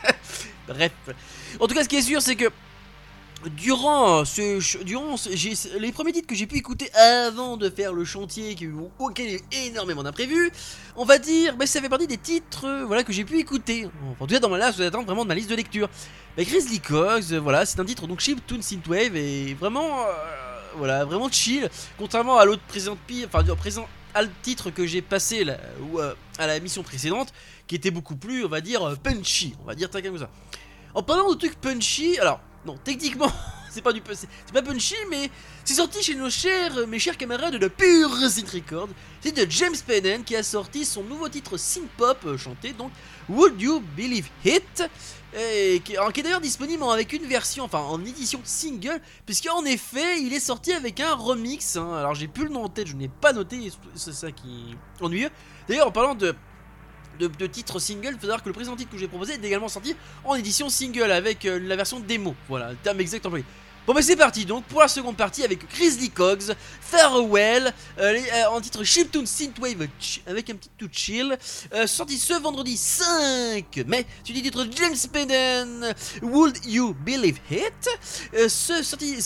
Bref. 0.69 0.93
En 1.59 1.67
tout 1.67 1.75
cas, 1.75 1.83
ce 1.85 1.89
qui 1.89 1.97
est 1.97 2.03
sûr, 2.03 2.23
c'est 2.23 2.37
que 2.37 2.51
durant 3.57 4.25
ch- 4.25 4.79
durant 4.85 5.17
ce- 5.17 5.35
j'ai- 5.35 5.55
les 5.79 5.93
premiers 5.93 6.13
titres 6.13 6.27
que 6.27 6.35
j'ai 6.35 6.47
pu 6.47 6.57
écouter 6.59 6.93
avant 6.95 7.57
de 7.57 7.71
faire 7.71 7.93
le 7.93 8.05
chantier 8.05 8.55
qui, 8.55 8.69
auquel 8.99 9.29
il 9.31 9.35
a 9.35 9.39
eu 9.39 9.69
énormément 9.69 10.03
d'imprévus, 10.03 10.51
on 10.97 11.05
va 11.05 11.19
dire, 11.19 11.57
bah, 11.57 11.67
ça 11.67 11.81
fait 11.81 11.89
partie 11.89 12.07
des 12.07 12.19
titres 12.19 12.67
euh, 12.67 12.85
voilà, 12.85 13.03
que 13.03 13.13
j'ai 13.13 13.25
pu 13.25 13.39
écouter. 13.39 13.89
En 14.19 14.27
tout 14.27 14.35
cas, 14.35 14.41
dans 14.41 14.51
ma 14.51 14.59
liste 14.69 14.81
vraiment 14.83 15.25
de 15.25 15.29
ma 15.29 15.35
liste 15.35 15.49
de 15.51 15.55
lecture. 15.55 15.89
Bah, 16.37 16.45
Grizzly 16.45 16.81
Cogs, 16.81 17.33
euh, 17.33 17.41
voilà, 17.41 17.65
c'est 17.65 17.81
un 17.81 17.85
titre 17.85 18.07
donc 18.07 18.21
Chiptune 18.21 18.63
Synthwave 18.63 19.17
et 19.17 19.55
vraiment, 19.55 20.01
euh, 20.01 20.13
voilà, 20.77 21.05
vraiment 21.05 21.31
chill. 21.31 21.69
Contrairement 21.99 22.39
à 22.39 22.45
l'autre 22.45 22.63
présent 22.69 22.97
pire, 23.07 23.29
enfin, 23.33 23.43
présent 23.57 23.89
à 24.13 24.25
titre 24.43 24.71
que 24.71 24.87
j'ai 24.87 25.03
passé 25.03 25.45
là, 25.45 25.57
ou, 25.83 25.99
euh, 25.99 26.15
à 26.39 26.47
la 26.47 26.59
mission 26.61 26.83
précédente, 26.83 27.33
qui 27.67 27.77
était 27.77 27.91
beaucoup 27.93 28.17
plus, 28.17 28.45
on 28.45 28.49
va 28.49 28.61
dire, 28.61 28.83
euh, 28.87 28.97
punchy, 28.97 29.55
on 29.63 29.65
va 29.67 29.75
dire 29.75 29.89
ça 29.93 30.03
comme 30.03 30.19
ça. 30.19 30.29
En 30.95 31.03
parlant 31.05 31.31
de 31.31 31.37
trucs 31.37 31.55
punchy, 31.61 32.19
alors, 32.19 32.41
non, 32.67 32.77
techniquement, 32.83 33.33
c'est 33.71 33.81
pas 33.81 33.93
du 33.93 34.03
c'est 34.11 34.29
pas 34.53 34.63
punchy, 34.63 34.95
mais 35.09 35.31
c'est 35.65 35.75
sorti 35.75 36.03
chez 36.03 36.15
nos 36.15 36.29
chers, 36.29 36.77
euh, 36.77 36.87
mes 36.87 36.99
chers 36.99 37.17
camarades 37.17 37.57
de 37.57 37.69
Pure 37.69 38.29
Synth 38.29 38.51
Record. 38.51 38.89
C'est 39.21 39.33
de 39.33 39.51
James 39.51 39.77
Peden 39.87 40.25
qui 40.25 40.37
a 40.37 40.43
sorti 40.43 40.85
son 40.85 41.03
nouveau 41.05 41.29
titre 41.29 41.57
synth 41.57 41.89
pop 41.97 42.19
euh, 42.27 42.37
chanté, 42.37 42.73
donc 42.73 42.91
Would 43.29 43.61
You 43.61 43.83
Believe 43.97 44.29
It? 44.45 44.85
Qui, 45.85 45.95
est 45.95 46.23
d'ailleurs 46.25 46.41
disponible 46.41 46.83
avec 46.83 47.13
une 47.13 47.23
version, 47.23 47.63
enfin 47.63 47.79
en 47.79 48.05
édition 48.05 48.41
single, 48.43 49.01
puisqu'en 49.25 49.65
effet 49.65 50.21
il 50.21 50.33
est 50.33 50.41
sorti 50.41 50.73
avec 50.73 50.99
un 50.99 51.15
remix. 51.15 51.77
hein. 51.77 51.95
Alors 51.95 52.17
j'ai 52.17 52.27
plus 52.27 52.47
le 52.47 52.51
nom 52.51 52.65
en 52.65 52.69
tête, 52.69 52.89
je 52.89 52.97
n'ai 52.97 53.07
pas 53.07 53.33
noté, 53.33 53.71
c'est 53.95 54.13
ça 54.13 54.33
qui 54.33 54.75
est 55.01 55.05
ennuyeux. 55.05 55.31
D'ailleurs 55.69 55.87
en 55.87 55.93
parlant 55.93 56.17
de, 56.17 56.35
de, 57.29 57.47
titres 57.47 57.79
single, 57.79 58.13
il 58.13 58.15
faut 58.15 58.21
savoir 58.23 58.43
que 58.43 58.49
le 58.49 58.55
présent 58.55 58.77
titre 58.77 58.91
que 58.91 58.99
j'ai 58.99 59.09
proposé 59.09 59.35
est 59.35 59.45
également 59.45 59.69
sorti 59.69 59.95
en 60.25 60.35
édition 60.35 60.69
single 60.69 61.11
avec 61.11 61.45
euh, 61.45 61.59
la 61.61 61.77
version 61.77 62.01
démo. 62.01 62.35
Voilà, 62.49 62.71
le 62.71 62.77
terme 62.77 63.01
exact 63.01 63.27
employé. 63.27 63.45
Bon 63.87 63.95
bah 63.95 64.03
c'est 64.03 64.15
parti 64.15 64.45
donc 64.45 64.65
pour 64.67 64.81
la 64.81 64.89
seconde 64.89 65.17
partie 65.17 65.43
avec 65.43 65.67
Grizzly 65.71 66.11
Cogs, 66.11 66.55
Farewell, 66.83 67.73
euh, 67.99 68.21
euh, 68.35 68.47
en 68.51 68.61
titre 68.61 68.85
Chiptune 68.85 69.27
Synthwave 69.27 69.89
avec 70.27 70.51
un 70.51 70.55
petit 70.55 70.71
tout 70.77 70.89
chill, 70.93 71.37
sorti 71.87 72.19
ce 72.19 72.35
vendredi 72.35 72.77
5 72.77 73.65
mai, 73.87 74.07
sur 74.23 74.37
le 74.37 74.43
titre 74.43 74.67
James 74.77 74.97
Peden, 75.11 75.95
Would 76.23 76.59
You 76.67 76.95
Believe 77.05 77.39
It? 77.51 78.49
Ce, 78.49 78.83
sorti, 78.83 79.17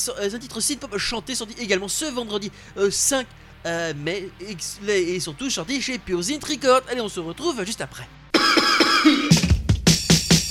titre 0.41 0.61
synth-pop 0.61 0.97
chanté 0.99 1.35
sorti 1.35 1.55
également 1.59 1.89
ce 1.89 2.05
vendredi 2.07 2.51
euh, 2.77 2.91
5 2.91 3.27
euh, 3.67 3.93
mai 3.97 4.29
ex- 4.49 4.79
et 4.89 5.21
surtout 5.21 5.51
sorti 5.51 5.81
chez 5.81 5.99
Pure 5.99 6.23
Synth 6.25 6.45
Record. 6.45 6.83
Allez 6.91 7.01
on 7.01 7.09
se 7.09 7.21
retrouve 7.21 7.65
juste 7.65 7.81
après. 7.81 8.07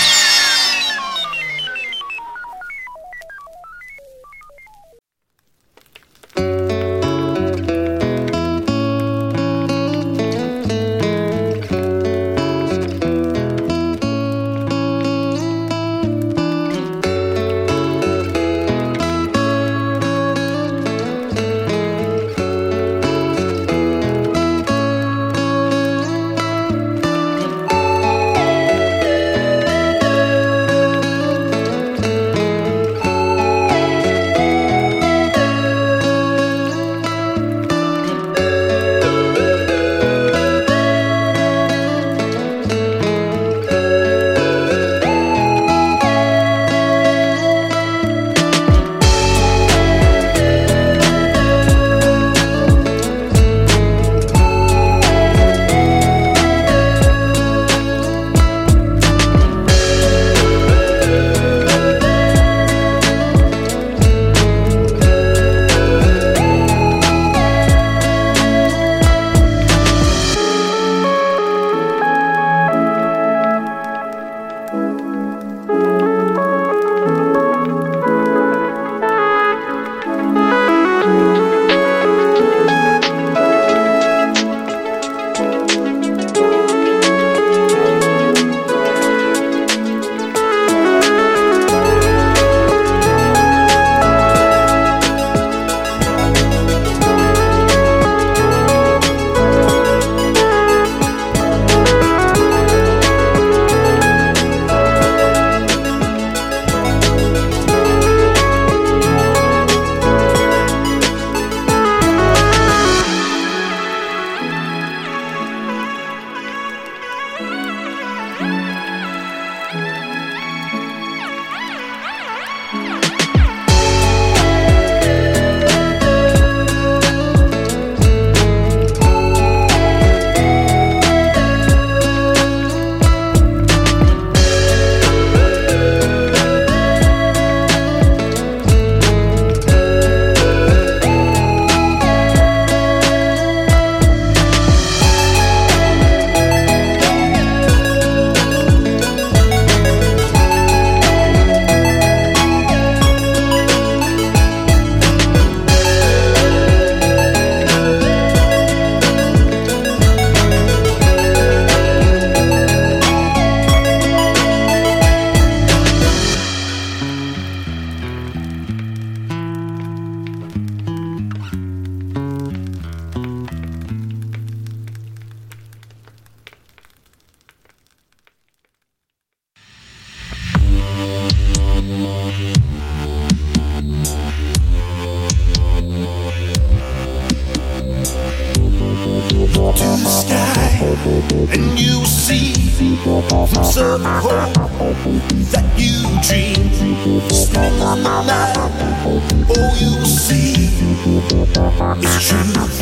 it's 201.63 202.27
truth. 202.27 202.81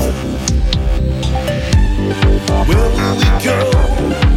Where 2.67 2.89
will 2.89 3.15
we 3.17 3.43
go? 3.43 4.28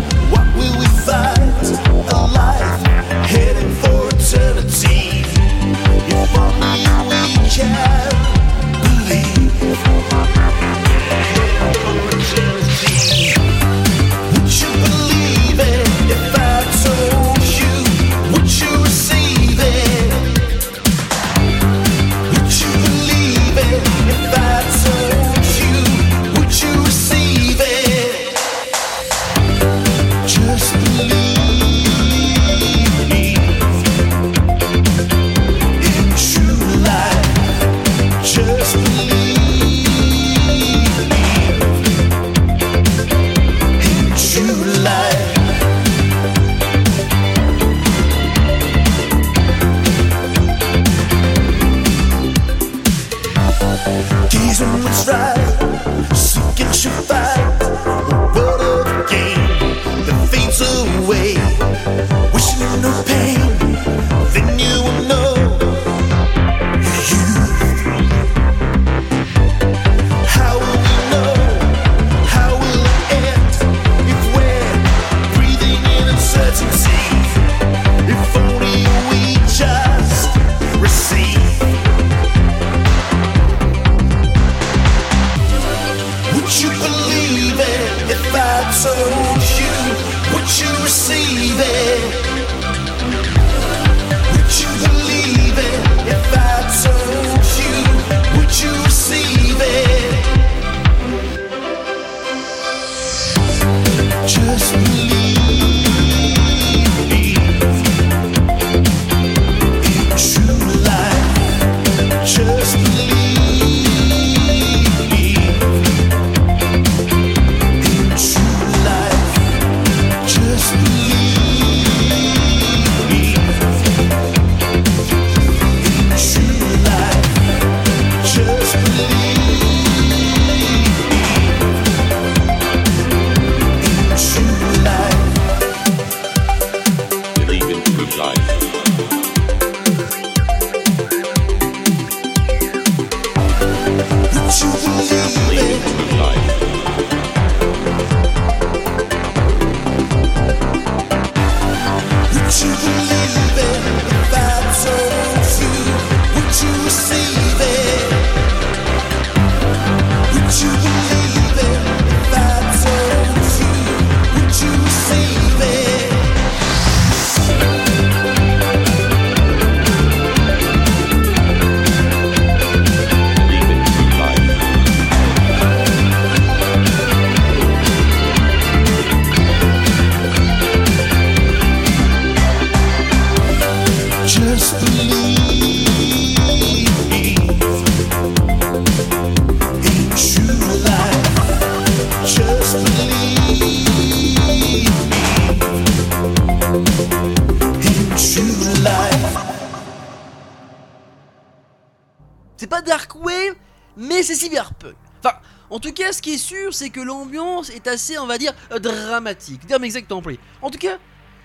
Sûr, 206.42 206.74
c'est 206.74 206.90
que 206.90 207.00
l'ambiance 207.00 207.70
est 207.70 207.86
assez, 207.86 208.18
on 208.18 208.26
va 208.26 208.38
dire, 208.38 208.52
euh, 208.72 208.78
dramatique. 208.78 209.66
Terme 209.66 209.84
exact 209.84 210.10
employé. 210.12 210.38
En 210.60 210.70
tout 210.70 210.78
cas, 210.78 210.98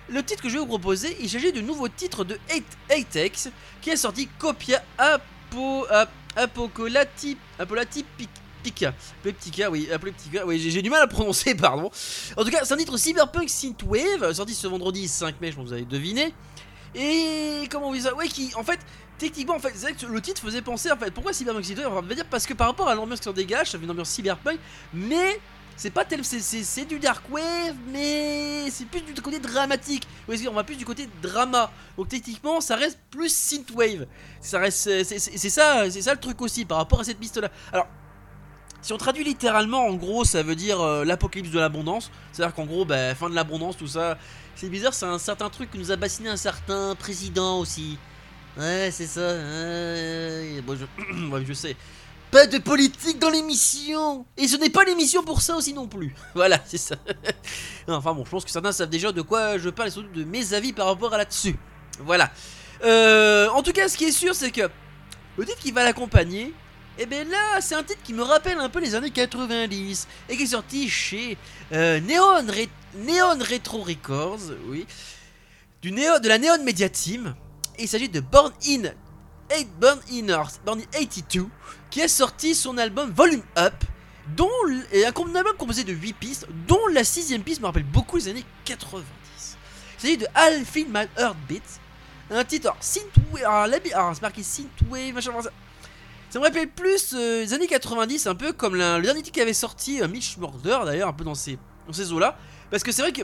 le 0.10 0.24
titre 0.24 0.42
que 0.42 0.50
je 0.50 0.54
vais 0.56 0.60
vous 0.60 0.66
proposer, 0.68 1.16
il 1.22 1.30
s'agit 1.30 1.52
du 1.52 1.64
nouveau 1.64 1.88
titre 1.90 2.24
de 2.24 2.38
8X 2.50 3.50
qui 3.82 3.90
est 3.92 3.98
sorti 3.98 4.28
Copia 4.40 4.82
Apo, 4.98 5.86
Ap- 5.90 6.10
Apocolati, 6.36 7.38
Apolati 7.60 8.04
Pic- 8.18 8.30
Pica. 8.64 8.94
Pleptica, 9.22 9.70
oui, 9.70 9.88
Pleptica, 10.02 10.46
oui, 10.46 10.60
j'ai 10.60 10.82
du 10.82 10.90
mal 10.90 11.02
à 11.04 11.08
prononcer, 11.08 11.56
pardon. 11.56 11.90
En 12.36 12.44
tout 12.44 12.50
cas, 12.50 12.60
c'est 12.64 12.74
un 12.74 12.78
titre 12.78 12.98
cyberpunk 12.98 13.50
synthwave, 13.50 14.34
sorti 14.34 14.54
ce 14.56 14.68
vendredi 14.68 15.08
5 15.08 15.40
mai, 15.40 15.52
je 15.52 15.56
pense 15.58 15.66
que 15.66 15.70
vous 15.70 15.74
avez 15.74 15.86
deviné. 15.86 16.34
Et 16.96 17.68
comment 17.70 17.90
on 17.90 17.94
dit 17.94 18.02
ça? 18.02 18.12
Qui 18.30 18.52
en 18.56 18.64
fait, 18.64 18.80
techniquement, 19.18 19.56
en 19.56 19.60
fait, 19.60 19.74
c'est 19.76 20.02
le 20.04 20.22
titre 20.22 20.42
faisait 20.42 20.62
penser 20.62 20.92
en 20.92 20.98
fait, 20.98 21.12
pourquoi 21.12 21.34
cyberpunk 21.34 21.64
On 21.88 22.02
va 22.02 22.16
dire 22.16 22.26
parce 22.30 22.46
que 22.46 22.54
par 22.54 22.68
rapport 22.68 22.88
à 22.88 22.96
l'ambiance 22.96 23.20
qui 23.20 23.26
s'en 23.26 23.34
dégage, 23.34 23.72
ça 23.72 23.78
fait 23.78 23.84
une 23.86 23.92
ambiance 23.92 24.10
cyberpunk, 24.10 24.60
mais 24.94 25.40
c'est 25.76 25.92
pas 25.92 26.06
tel, 26.06 26.24
c'est- 26.26 26.86
du 26.86 27.00
dark 27.00 27.24
wave, 27.30 27.76
mais 27.92 28.70
c'est 28.72 28.86
plus 28.86 29.02
du 29.02 29.14
côté 29.22 29.40
dramatique. 29.40 30.08
On 30.28 30.54
va 30.54 30.64
plus 30.64 30.76
du 30.76 30.86
côté 30.86 31.08
drama. 31.22 31.72
Donc 31.98 32.10
techniquement, 32.10 32.62
ça 32.62 32.76
reste 32.76 33.00
plus 33.12 33.30
synthwave. 33.34 34.08
Ça 34.42 34.60
reste, 34.60 35.04
c'est 35.04 35.50
ça, 35.50 35.90
c'est 35.90 36.02
ça 36.02 36.14
le 36.14 36.20
truc 36.20 36.42
aussi 36.42 36.66
par 36.66 36.78
rapport 36.80 37.00
à 37.02 37.04
cette 37.04 37.20
piste-là. 37.20 37.50
Alors. 37.72 37.88
Si 38.80 38.94
on 38.94 38.98
traduit 38.98 39.24
littéralement, 39.24 39.86
en 39.88 39.96
gros, 39.96 40.24
ça 40.24 40.44
veut 40.44 40.56
dire 40.56 40.80
euh, 40.80 41.04
l'apocalypse 41.04 41.50
de 41.52 41.60
l'abondance. 41.60 42.10
C'est-à-dire 42.32 42.56
qu'en 42.56 42.66
gros, 42.66 42.86
bah, 42.86 43.16
fin 43.16 43.28
de 43.30 43.36
l'abondance, 43.36 43.76
tout 43.76 43.88
ça. 43.88 44.18
C'est 44.56 44.70
bizarre, 44.70 44.94
c'est 44.94 45.08
un 45.08 45.18
certain 45.20 45.50
truc 45.50 45.72
que 45.72 45.78
nous 45.78 45.92
a 45.92 45.96
bassiné 45.98 46.30
un 46.30 46.38
certain 46.38 46.96
président 46.96 47.60
aussi. 47.60 47.98
Ouais, 48.58 48.90
c'est 48.92 49.08
ça. 49.08 49.22
je... 51.46 51.54
sais. 51.54 51.76
Pas 52.32 52.46
de 52.46 52.58
politique 52.58 53.20
dans 53.20 53.30
l'émission 53.30 54.26
Et 54.36 54.50
ce 54.50 54.58
n'est 54.58 54.70
pas 54.70 54.84
l'émission 54.84 55.24
pour 55.24 55.42
ça 55.42 55.56
aussi 55.56 55.74
non 55.74 55.88
plus. 55.88 56.14
Voilà, 56.36 56.60
c'est 56.66 56.78
ça. 56.78 56.96
enfin 57.88 58.14
bon, 58.14 58.26
je 58.26 58.30
pense 58.30 58.44
que 58.44 58.52
certains 58.52 58.72
savent 58.72 58.90
déjà 58.90 59.12
de 59.12 59.22
quoi 59.22 59.58
je 59.58 59.70
parle 59.70 59.90
et 59.90 59.92
surtout 59.92 60.10
de 60.14 60.24
mes 60.24 60.54
avis 60.54 60.74
par 60.74 60.88
rapport 60.88 61.14
à 61.14 61.18
là-dessus. 61.18 61.56
Voilà. 62.00 62.32
Euh, 62.84 63.48
en 63.50 63.64
tout 63.64 63.72
cas, 63.72 63.88
ce 63.88 63.98
qui 63.98 64.06
est 64.06 64.12
sûr, 64.12 64.36
c'est 64.36 64.52
que 64.52 64.70
le 65.38 65.46
titre 65.46 65.60
qui 65.60 65.72
va 65.72 65.84
l'accompagner, 65.84 66.54
Et 67.00 67.06
bien 67.06 67.24
là, 67.26 67.62
c'est 67.62 67.76
un 67.76 67.84
titre 67.84 68.02
qui 68.04 68.14
me 68.14 68.24
rappelle 68.24 68.58
un 68.60 68.70
peu 68.70 68.80
les 68.80 68.96
années 68.96 69.12
90 69.12 70.08
et 70.30 70.36
qui 70.38 70.44
est 70.44 70.48
sorti 70.48 70.90
chez 70.90 71.38
euh, 71.72 72.00
Neon, 72.02 72.44
Re- 72.48 72.70
Neon 72.96 73.38
Retro 73.40 73.84
Records, 73.84 74.52
oui, 74.68 74.86
de 75.84 76.28
la 76.28 76.38
Neon 76.38 76.64
Media 76.64 76.90
Team. 76.90 77.36
Et 77.78 77.84
il 77.84 77.88
s'agit 77.88 78.10
de 78.10 78.20
Born 78.20 78.52
in, 78.68 78.84
eight- 79.52 79.70
Born 79.80 80.00
in 80.12 80.28
Born 80.66 80.80
in 80.80 80.84
82, 81.00 81.48
qui 81.90 82.02
a 82.02 82.08
sorti 82.08 82.56
son 82.56 82.78
album 82.78 83.12
Volume 83.12 83.44
Up, 83.58 83.74
dont 84.36 84.50
un 84.66 85.36
album 85.36 85.56
composé 85.58 85.84
de 85.84 85.94
8 85.94 86.14
pistes, 86.14 86.48
dont 86.68 86.86
la 86.92 87.04
sixième 87.04 87.44
piste 87.44 87.62
me 87.62 87.68
rappelle 87.68 87.84
beaucoup 87.84 88.18
les 88.18 88.28
années 88.28 88.46
90. 88.66 89.04
Il 89.98 90.02
s'agit 90.02 90.18
de 90.18 90.28
I'll 90.36 90.66
Feel 90.66 90.88
My 90.90 91.08
Heartbeat, 91.18 91.64
un 92.30 92.44
titre 92.44 92.68
alors, 92.68 92.78
synthwave, 92.84 93.44
alors, 93.46 93.68
la 93.68 93.78
alors, 93.94 94.16
c'est 94.16 94.22
marqué 94.22 94.44
synthwave, 94.44 95.14
machin, 95.14 95.32
machin. 95.32 95.50
Ça 96.30 96.40
me 96.40 96.44
rappelle 96.44 96.70
plus 96.70 97.14
euh, 97.14 97.42
les 97.44 97.54
années 97.54 97.68
90, 97.68 98.28
un 98.28 98.36
peu 98.36 98.52
comme 98.52 98.76
le 98.76 99.02
dernier 99.02 99.22
titre 99.22 99.38
qu'avait 99.40 99.54
sorti 99.54 100.02
euh, 100.02 100.10
Mitch 100.10 100.38
Murder, 100.38 100.80
d'ailleurs, 100.84 101.08
un 101.08 101.14
peu 101.14 101.24
dans 101.24 101.36
ces, 101.36 101.58
dans 101.88 101.94
ces 101.94 102.12
eaux-là. 102.12 102.38
Parce 102.70 102.84
que 102.84 102.92
c'est 102.92 103.02
vrai 103.02 103.14
que 103.14 103.22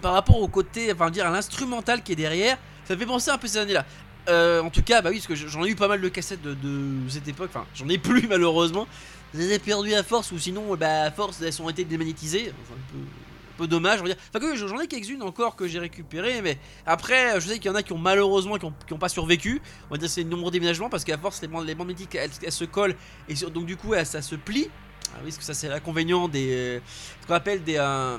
par 0.00 0.12
rapport 0.12 0.40
au 0.40 0.46
côté, 0.46 0.92
enfin 0.92 1.10
dire 1.10 1.26
à 1.26 1.30
l'instrumental 1.30 2.02
qui 2.04 2.12
est 2.12 2.16
derrière, 2.16 2.58
ça 2.92 2.96
me 2.96 3.00
fait 3.00 3.06
penser 3.06 3.30
un 3.30 3.38
peu 3.38 3.46
ces 3.48 3.58
années-là. 3.58 3.84
Euh, 4.28 4.60
en 4.62 4.70
tout 4.70 4.82
cas, 4.82 5.02
bah 5.02 5.10
oui, 5.10 5.16
parce 5.16 5.26
que 5.26 5.34
j'en 5.34 5.64
ai 5.64 5.70
eu 5.70 5.74
pas 5.74 5.88
mal 5.88 6.00
de 6.00 6.08
cassettes 6.08 6.42
de, 6.42 6.54
de 6.54 7.08
cette 7.08 7.26
époque, 7.26 7.50
enfin 7.54 7.66
j'en 7.74 7.88
ai 7.88 7.98
plus 7.98 8.26
malheureusement. 8.28 8.86
Je 9.34 9.38
les 9.38 9.52
ai 9.52 9.58
perdues 9.58 9.94
à 9.94 10.02
force, 10.02 10.30
ou 10.32 10.38
sinon, 10.38 10.76
bah 10.76 11.04
à 11.04 11.10
force, 11.10 11.40
elles 11.40 11.62
ont 11.62 11.68
été 11.70 11.84
démagnétisées. 11.84 12.52
Enfin, 12.62 12.74
un 12.94 13.56
peu, 13.56 13.66
dommage, 13.66 14.00
on 14.00 14.02
va 14.04 14.10
dire. 14.10 14.18
Enfin, 14.34 14.54
j'en 14.54 14.78
ai 14.80 14.86
quelques-unes 14.86 15.22
encore 15.22 15.56
que 15.56 15.66
j'ai 15.66 15.78
récupérées, 15.78 16.42
mais 16.42 16.58
après, 16.84 17.40
je 17.40 17.46
sais 17.48 17.58
qu'il 17.58 17.66
y 17.70 17.70
en 17.70 17.74
a 17.74 17.82
qui 17.82 17.92
ont 17.94 17.98
malheureusement 17.98 18.58
qui 18.58 18.64
ont, 18.66 18.74
qui 18.86 18.92
ont 18.92 18.98
pas 18.98 19.08
survécu. 19.08 19.62
On 19.88 19.94
va 19.94 19.98
dire 19.98 20.10
c'est 20.10 20.22
le 20.22 20.28
nombre 20.28 20.50
déménagements 20.50 20.90
parce 20.90 21.02
qu'à 21.04 21.16
force, 21.16 21.40
les 21.42 21.48
bandes, 21.48 21.66
les 21.66 21.74
bandes 21.74 21.86
magnétiques 21.88 22.14
elles, 22.14 22.52
se 22.52 22.64
collent 22.64 22.94
et 23.28 23.34
donc 23.34 23.64
du 23.66 23.76
coup, 23.78 23.94
elles- 23.94 24.04
ça 24.06 24.20
se 24.22 24.34
plie. 24.34 24.68
Ah 25.14 25.18
oui, 25.20 25.24
parce 25.30 25.38
que 25.38 25.44
ça, 25.44 25.54
c'est 25.54 25.68
l'inconvénient 25.68 26.28
des. 26.28 26.52
euh, 26.52 26.80
ce 27.22 27.26
qu'on 27.26 27.34
appelle 27.34 27.62
des. 27.64 27.76
euh, 27.78 28.18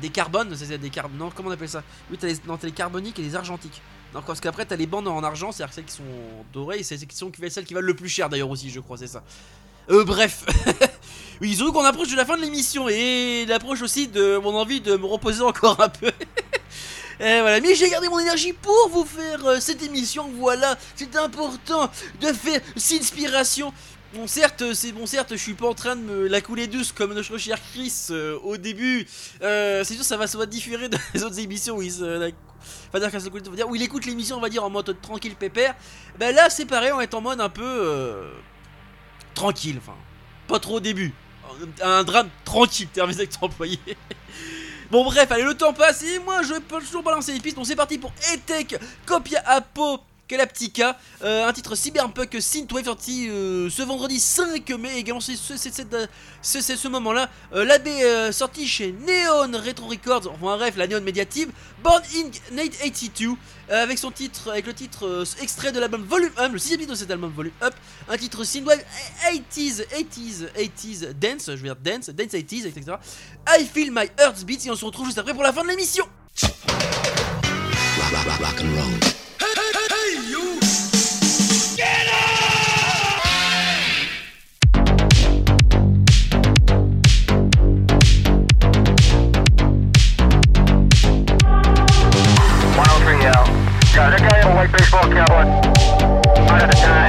des 0.00 0.10
carbones, 0.10 0.54
c'est 0.56 0.78
des 0.78 0.90
carbones. 0.90 1.18
Non, 1.18 1.30
comment 1.34 1.50
on 1.50 1.52
appelle 1.52 1.68
ça? 1.68 1.82
Oui, 2.10 2.18
t'as 2.18 2.28
les, 2.28 2.72
carboniques 2.72 3.18
et 3.18 3.22
les 3.22 3.34
argentiques. 3.34 3.80
Non, 4.14 4.22
parce 4.26 4.40
qu'après, 4.40 4.64
t'as 4.64 4.76
les 4.76 4.86
bandes 4.86 5.08
en 5.08 5.22
argent, 5.22 5.52
c'est-à-dire 5.52 5.74
celles 5.74 5.84
qui 5.84 5.94
sont 5.94 6.02
dorées, 6.52 6.78
et 6.78 6.82
c'est 6.82 6.96
celles 6.96 7.08
qui 7.08 7.16
sont 7.16 7.30
celles 7.48 7.64
qui 7.64 7.74
valent 7.74 7.86
le 7.86 7.94
plus 7.94 8.08
cher 8.08 8.28
d'ailleurs 8.28 8.50
aussi, 8.50 8.70
je 8.70 8.80
crois, 8.80 8.96
c'est 8.96 9.06
ça. 9.06 9.22
Euh, 9.90 10.04
bref. 10.04 10.44
oui, 11.40 11.54
surtout 11.54 11.72
qu'on 11.72 11.84
approche 11.84 12.10
de 12.10 12.16
la 12.16 12.24
fin 12.24 12.36
de 12.36 12.42
l'émission 12.42 12.88
et 12.88 13.44
l'approche 13.46 13.82
aussi 13.82 14.08
de 14.08 14.38
mon 14.38 14.54
envie 14.54 14.80
de 14.80 14.96
me 14.96 15.06
reposer 15.06 15.42
encore 15.42 15.80
un 15.80 15.88
peu. 15.88 16.10
Et 17.18 17.40
voilà, 17.40 17.60
mais 17.60 17.74
j'ai 17.74 17.88
gardé 17.88 18.10
mon 18.10 18.18
énergie 18.18 18.52
pour 18.52 18.90
vous 18.90 19.06
faire 19.06 19.46
euh, 19.46 19.56
cette 19.58 19.82
émission. 19.82 20.30
Voilà, 20.36 20.76
c'est 20.94 21.16
important 21.16 21.90
de 22.20 22.26
faire 22.26 22.60
cette 22.76 23.00
inspiration. 23.00 23.72
Bon, 24.16 24.26
certes, 24.26 24.62
euh, 24.62 24.72
c'est 24.72 24.92
bon, 24.92 25.04
certes, 25.04 25.32
je 25.32 25.36
suis 25.36 25.52
pas 25.52 25.68
en 25.68 25.74
train 25.74 25.94
de 25.94 26.00
me 26.00 26.26
la 26.26 26.40
couler 26.40 26.68
douce 26.68 26.90
comme 26.90 27.12
notre 27.12 27.36
cher 27.36 27.58
Chris 27.70 27.92
euh, 28.08 28.38
au 28.44 28.56
début. 28.56 29.06
Euh, 29.42 29.84
c'est 29.84 29.92
sûr, 29.92 30.04
ça 30.04 30.16
va, 30.16 30.26
ça 30.26 30.38
va 30.38 30.46
différer 30.46 30.88
des 30.88 31.22
autres 31.22 31.38
émissions 31.38 31.76
où 31.76 31.82
il 31.82 31.92
se 31.92 31.98
se 31.98 32.30
va 32.92 33.82
écoute 33.82 34.06
l'émission, 34.06 34.36
on 34.38 34.40
va 34.40 34.48
dire 34.48 34.64
en 34.64 34.70
mode 34.70 34.98
tranquille 35.02 35.34
pépère. 35.34 35.74
Bah 36.18 36.32
là, 36.32 36.48
c'est 36.48 36.64
pareil, 36.64 36.92
on 36.92 37.00
est 37.02 37.12
en 37.12 37.20
mode 37.20 37.42
un 37.42 37.50
peu 37.50 38.32
tranquille, 39.34 39.76
enfin, 39.76 39.96
pas 40.48 40.60
trop 40.60 40.76
au 40.76 40.80
début. 40.80 41.12
Un 41.82 42.02
drame 42.02 42.30
tranquille, 42.46 42.88
terme 42.88 43.10
exact 43.10 43.36
employé. 43.42 43.78
Bon 44.90 45.04
bref, 45.04 45.30
allez, 45.32 45.42
le 45.42 45.54
temps 45.54 45.72
passe 45.72 46.04
et 46.04 46.20
moi 46.20 46.42
je 46.44 46.54
peux 46.60 46.78
toujours 46.78 47.02
balancer 47.02 47.32
les 47.32 47.40
pistes. 47.40 47.56
Donc 47.56 47.66
c'est 47.66 47.74
parti 47.74 47.98
pour 47.98 48.12
Etech, 48.32 48.76
Copia 49.04 49.42
Apo, 49.44 49.98
Galactica, 50.28 50.98
euh, 51.22 51.46
un 51.46 51.52
titre 51.52 51.76
cyberpunk 51.76 52.36
synthwave 52.40 52.84
sorti 52.86 53.28
euh, 53.28 53.70
ce 53.70 53.82
vendredi 53.82 54.18
5 54.18 54.68
mai 54.70 54.98
également 54.98 55.20
euh, 55.20 56.06
c'est- 56.42 56.76
ce 56.76 56.88
moment-là. 56.88 57.30
Euh, 57.54 57.64
L'AB 57.64 57.86
euh, 57.86 58.32
sorti 58.32 58.66
chez 58.66 58.92
Neon 58.92 59.52
Retro 59.64 59.86
Records, 59.86 60.28
enfin 60.34 60.56
bref, 60.56 60.74
la 60.76 60.86
Neon 60.88 61.00
Media 61.00 61.24
Team, 61.24 61.50
Born 61.82 62.02
in 62.16 62.30
882, 62.56 63.36
euh, 63.70 63.82
avec 63.82 63.98
son 63.98 64.10
titre, 64.10 64.50
avec 64.50 64.66
le 64.66 64.74
titre 64.74 65.24
extrait 65.40 65.70
de 65.70 65.78
l'album 65.78 66.02
Volume 66.04 66.32
1, 66.38 66.48
le 66.48 66.58
sixième 66.58 66.80
titre 66.80 66.92
de 66.92 66.98
cet 66.98 67.10
album 67.10 67.30
Volume 67.32 67.52
Up, 67.62 67.74
un 68.08 68.16
titre 68.16 68.42
synthwave 68.44 68.82
80s, 69.30 69.84
80s, 69.92 70.48
80s 70.56 71.12
dance, 71.12 71.46
je 71.46 71.52
veux 71.52 71.62
dire 71.62 71.76
dance, 71.76 72.08
dance 72.10 72.32
80s, 72.32 72.66
etc. 72.66 72.96
I 73.48 73.64
Feel 73.64 73.90
My 73.92 74.08
Heart 74.18 74.44
Beats 74.44 74.66
et 74.66 74.70
on 74.70 74.76
se 74.76 74.84
retrouve 74.84 75.06
juste 75.06 75.18
après 75.18 75.34
pour 75.34 75.42
la 75.44 75.52
fin 75.52 75.62
de 75.62 75.68
l'émission. 75.68 76.04
In 95.10 95.18
a 95.18 95.24
white 95.30 95.62
baseball 95.62 96.20
cap 96.20 96.36
on. 96.36 96.46
Not 96.46 96.62
at 96.62 96.70
the 96.70 96.76
time, 96.76 97.05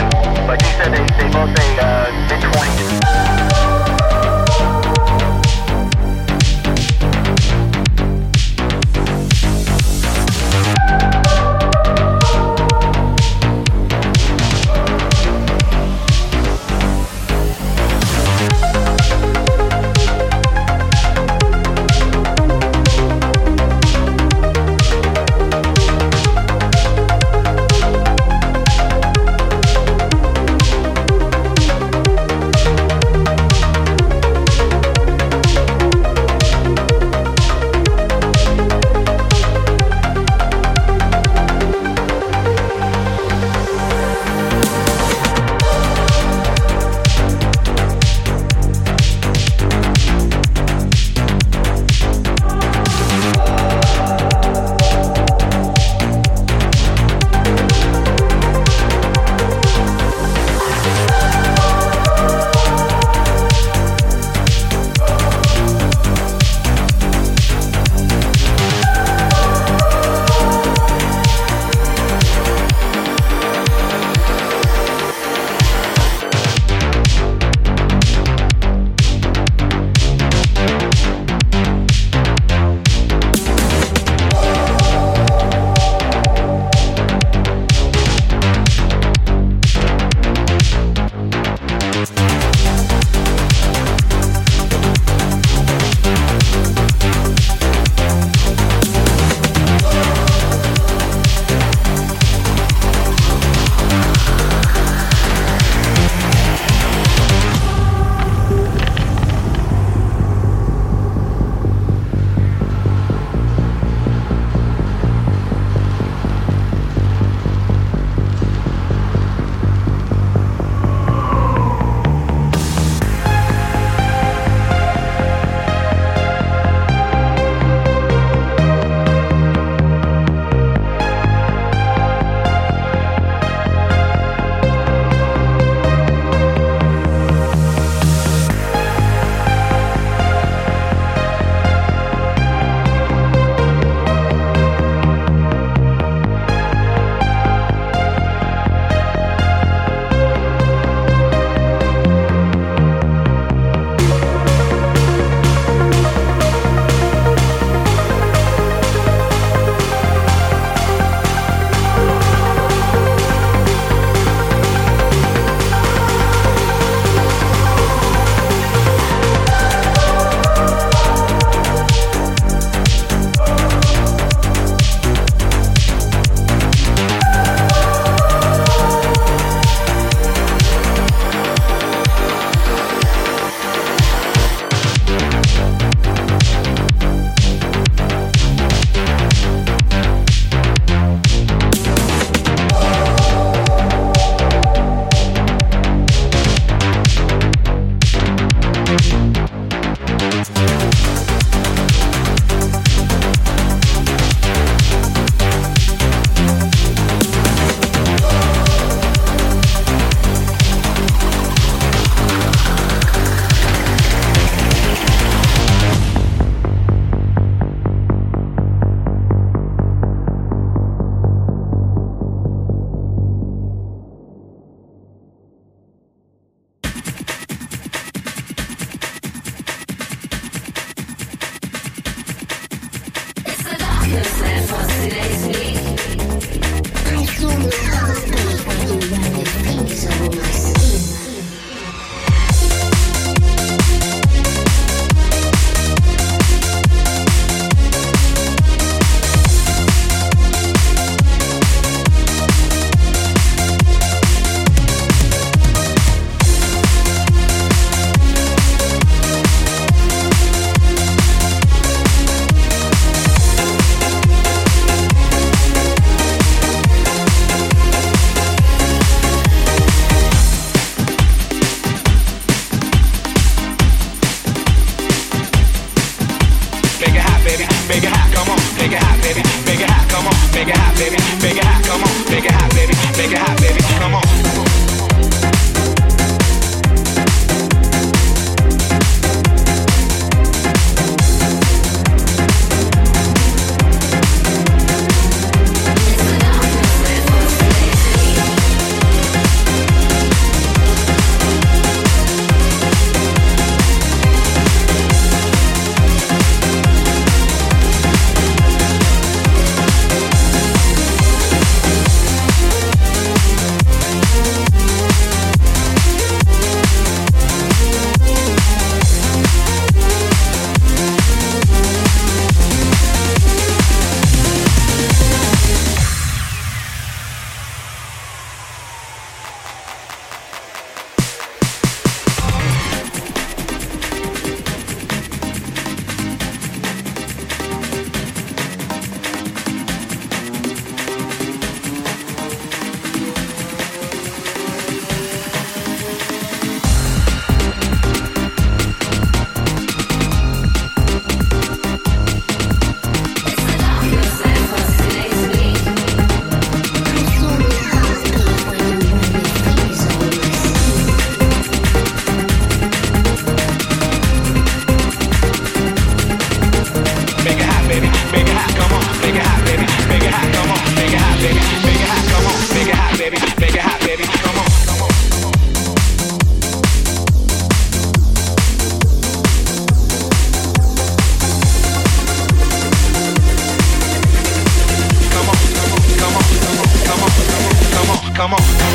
come 388.48 388.54
on, 388.54 388.87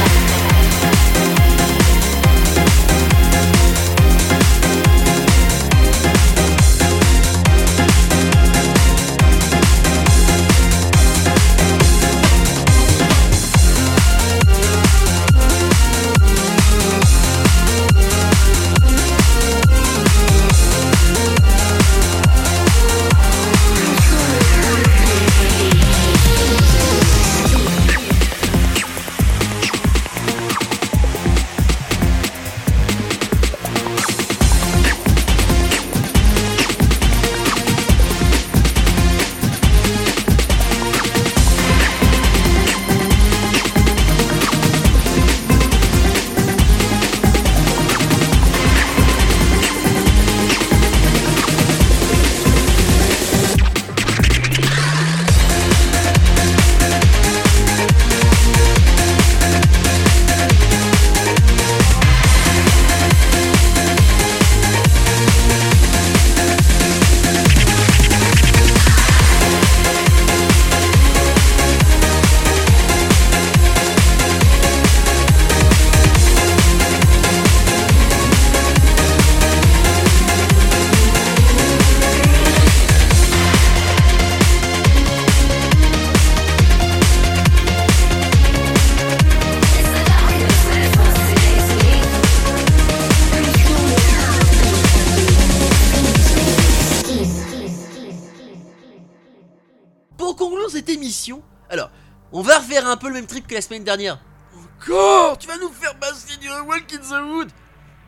la 103.55 103.61
semaine 103.61 103.85
dernière. 103.85 104.19
Encore 104.57 105.39
Tu 105.39 105.47
vas 105.47 105.59
nous 105.59 105.71
faire 105.71 105.95
passer 105.97 106.37
du 106.41 106.49
Walk 106.49 106.93
in 106.93 106.99
the 106.99 107.25
Wood 107.31 107.51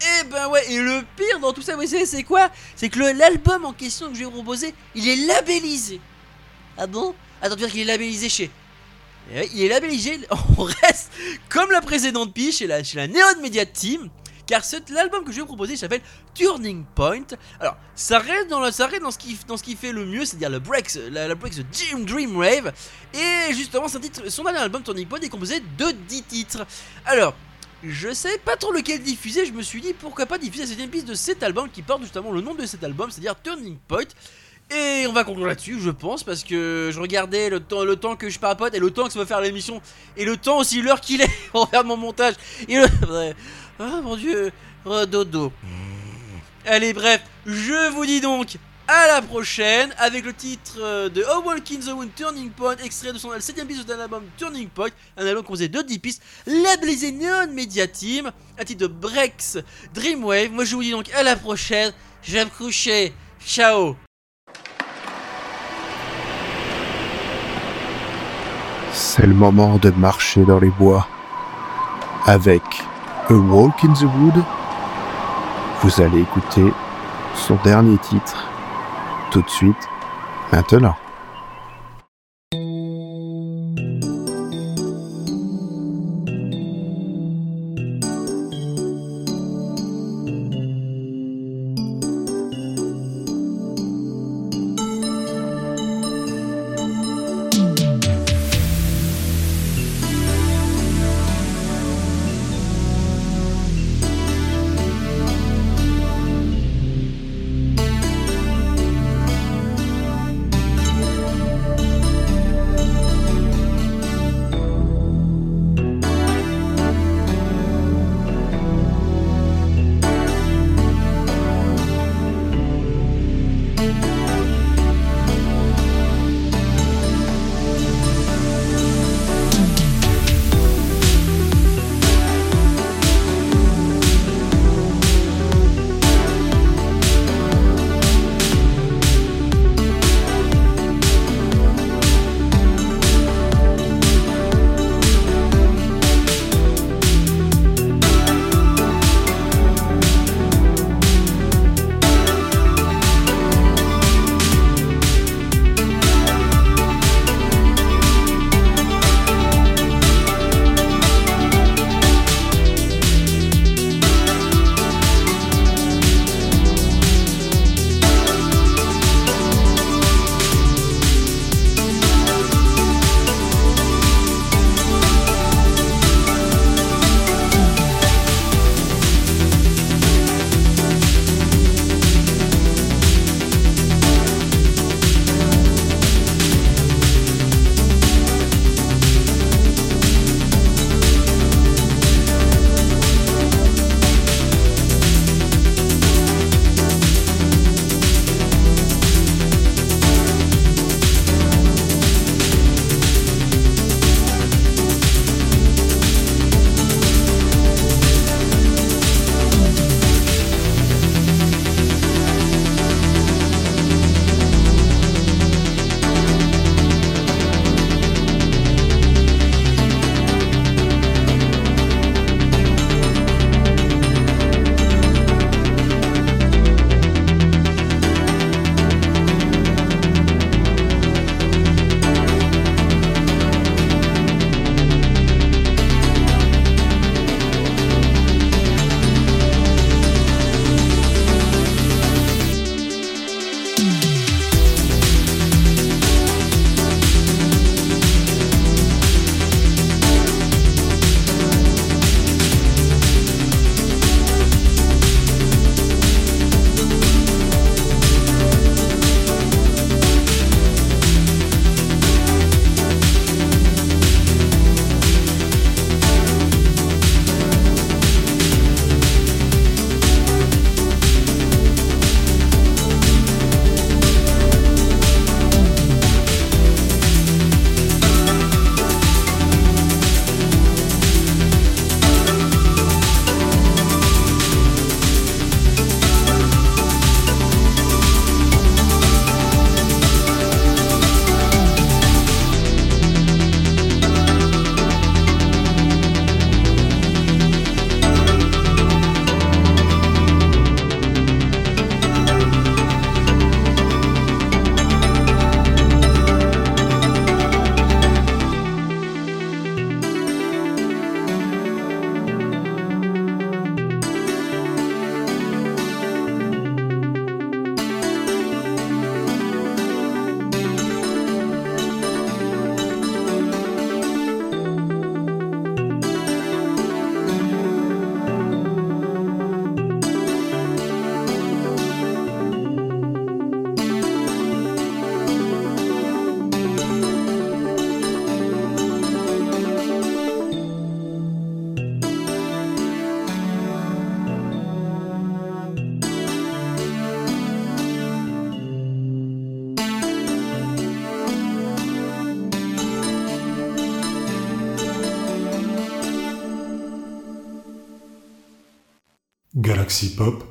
Et 0.01 0.25
ben 0.25 0.49
ouais, 0.49 0.73
et 0.73 0.79
le 0.79 1.03
pire 1.17 1.39
dans 1.41 1.53
tout 1.53 1.63
ça, 1.63 1.77
vous 1.77 1.87
savez, 1.87 2.07
c'est 2.07 2.25
quoi? 2.25 2.51
C'est 2.77 2.89
que 2.89 3.01
l'album 3.01 3.65
en 3.65 3.73
question 3.73 4.09
que 4.09 4.15
je 4.15 4.21
vais 4.21 4.25
vous 4.25 4.33
proposer, 4.33 4.75
il 4.95 5.09
est 5.09 5.27
labellisé. 5.27 6.01
Ah 6.77 6.87
bon? 6.87 7.15
Attends, 7.41 7.55
tu 7.57 7.63
veux 7.63 7.67
dire 7.67 7.73
qu'il 7.73 7.81
est 7.83 7.93
labellisé 7.93 8.29
chez? 8.29 8.51
Eh 9.35 9.49
il 9.55 9.63
est 9.63 9.69
labellisé, 9.69 10.21
on 10.59 10.65
reste 10.65 11.11
comme 11.49 11.71
la 11.71 11.81
précédente 11.81 12.35
pige 12.35 12.57
chez 12.57 12.67
la, 12.67 12.83
chez 12.85 12.97
la 12.97 13.07
Neon 13.07 13.41
Media 13.41 13.65
Team. 13.65 14.11
Car 14.47 14.63
l'album 14.91 15.25
que 15.25 15.31
je 15.31 15.37
vais 15.37 15.41
vous 15.43 15.47
proposer 15.47 15.77
s'appelle 15.77 16.03
Turning 16.35 16.85
Point. 16.95 17.25
Alors, 17.61 17.77
ça 17.95 18.19
reste 18.19 18.49
dans, 18.49 18.71
ça 18.71 18.89
dans, 19.01 19.11
ce, 19.11 19.19
qui, 19.63 19.77
fait 19.77 19.93
le 19.93 20.05
mieux, 20.05 20.25
c'est-à-dire 20.25 20.51
le 20.51 20.59
Breaks, 20.59 20.95
la, 21.11 21.29
la 21.29 21.35
Breaks 21.35 21.61
Dream, 22.05 22.37
Rave. 22.37 22.73
Et 23.15 23.55
justement, 23.55 23.89
son, 23.89 23.99
dernier 23.99 24.59
album 24.59 24.83
Turning 24.83 25.07
Point 25.07 25.21
est 25.21 25.29
composé 25.29 25.61
de 25.79 25.91
10 26.09 26.23
titres. 26.25 26.67
Alors, 27.07 27.35
je 27.83 28.13
savais 28.13 28.39
pas 28.39 28.57
trop 28.57 28.73
lequel 28.73 29.03
diffuser, 29.03 29.47
je 29.47 29.53
me 29.53 29.63
suis 29.63 29.81
dit 29.81 29.93
pourquoi 29.93 30.27
pas 30.27 30.39
diffuser 30.39 30.63
la 30.63 30.69
septième 30.69 30.91
piste 30.91 31.07
de 31.07 31.15
cet 31.15 31.43
album 31.43 31.69
qui 31.71 31.83
porte 31.83 32.03
justement 32.03 32.33
le 32.33 32.41
nom 32.41 32.55
de 32.55 32.67
cet 32.67 32.85
album, 32.85 33.11
c'est-à-dire 33.11 33.35
Turning 33.43 33.77
Point. 33.89 34.05
Et 34.71 35.07
on 35.07 35.13
va 35.13 35.25
conclure 35.25 35.47
là-dessus, 35.47 35.79
je 35.79 35.91
pense, 35.91 36.25
parce 36.25 36.43
que 36.43 36.91
je 36.91 36.99
regardais 36.99 37.51
le 37.51 37.61
temps, 37.61 37.85
le 37.85 37.97
temps 37.97 38.17
que 38.17 38.31
je 38.31 38.39
papote 38.39 38.75
et 38.75 38.79
le 38.79 38.91
temps 38.91 39.05
que 39.05 39.13
ça 39.13 39.19
va 39.19 39.27
faire 39.27 39.43
l'émission, 39.43 39.83
et 40.17 40.25
le 40.25 40.39
temps 40.39 40.59
aussi, 40.59 40.81
l'heure 40.81 41.01
qu'il 41.03 41.21
est 41.21 41.31
pour 41.53 41.69
faire 41.69 41.85
mon 41.85 41.99
montage. 41.99 42.35
Oh 43.81 44.01
mon 44.03 44.17
dieu, 44.17 44.53
oh, 44.85 45.05
dodo. 45.05 45.53
Allez, 46.65 46.93
bref, 46.93 47.23
je 47.45 47.91
vous 47.93 48.07
dis 48.07 48.21
donc 48.21 48.57
à 48.87 49.09
la 49.09 49.23
prochaine 49.23 49.93
avec 49.99 50.25
le 50.25 50.33
titre 50.33 50.77
euh, 50.79 51.09
de 51.09 51.25
Oh 51.35 51.43
Walk 51.45 51.73
in 51.73 51.81
the 51.81 51.93
Wind 51.93 52.15
Turning 52.15 52.51
Point, 52.51 52.77
extrait 52.85 53.13
de 53.13 53.19
son 53.19 53.31
7ème 53.31 53.67
piste 53.67 53.87
d'un 53.87 53.99
album 53.99 54.23
Turning 54.37 54.69
Point, 54.69 54.91
un 55.17 55.27
album 55.27 55.43
composé 55.43 55.69
de 55.69 55.83
10 55.83 55.99
pistes, 55.99 56.23
labellisé 56.47 57.11
Neon 57.11 57.53
Media 57.53 57.89
Team, 57.89 58.31
un 58.59 58.65
titre 58.65 58.83
de 58.83 58.87
Breaks 58.87 59.59
Dreamwave. 59.93 60.53
Moi 60.53 60.65
je 60.65 60.77
vous 60.77 60.83
dis 60.83 60.91
donc 60.93 61.11
à 61.13 61.23
la 61.23 61.35
prochaine, 61.35 61.93
je 62.23 62.33
vais 62.33 62.45
me 62.45 62.51
coucher. 62.51 63.13
Ciao 63.45 63.97
C'est 68.93 69.27
le 69.27 69.35
moment 69.35 69.79
de 69.79 69.91
marcher 69.91 70.45
dans 70.45 70.61
les 70.61 70.71
bois. 70.71 71.09
Avec 72.27 72.63
A 73.31 73.33
Walk 73.33 73.83
in 73.85 73.95
the 73.95 74.03
Wood, 74.03 74.45
vous 75.81 76.03
allez 76.03 76.21
écouter 76.21 76.75
son 77.35 77.57
dernier 77.65 77.97
titre 77.97 78.47
tout 79.31 79.41
de 79.41 79.49
suite, 79.49 79.89
maintenant. 80.53 80.95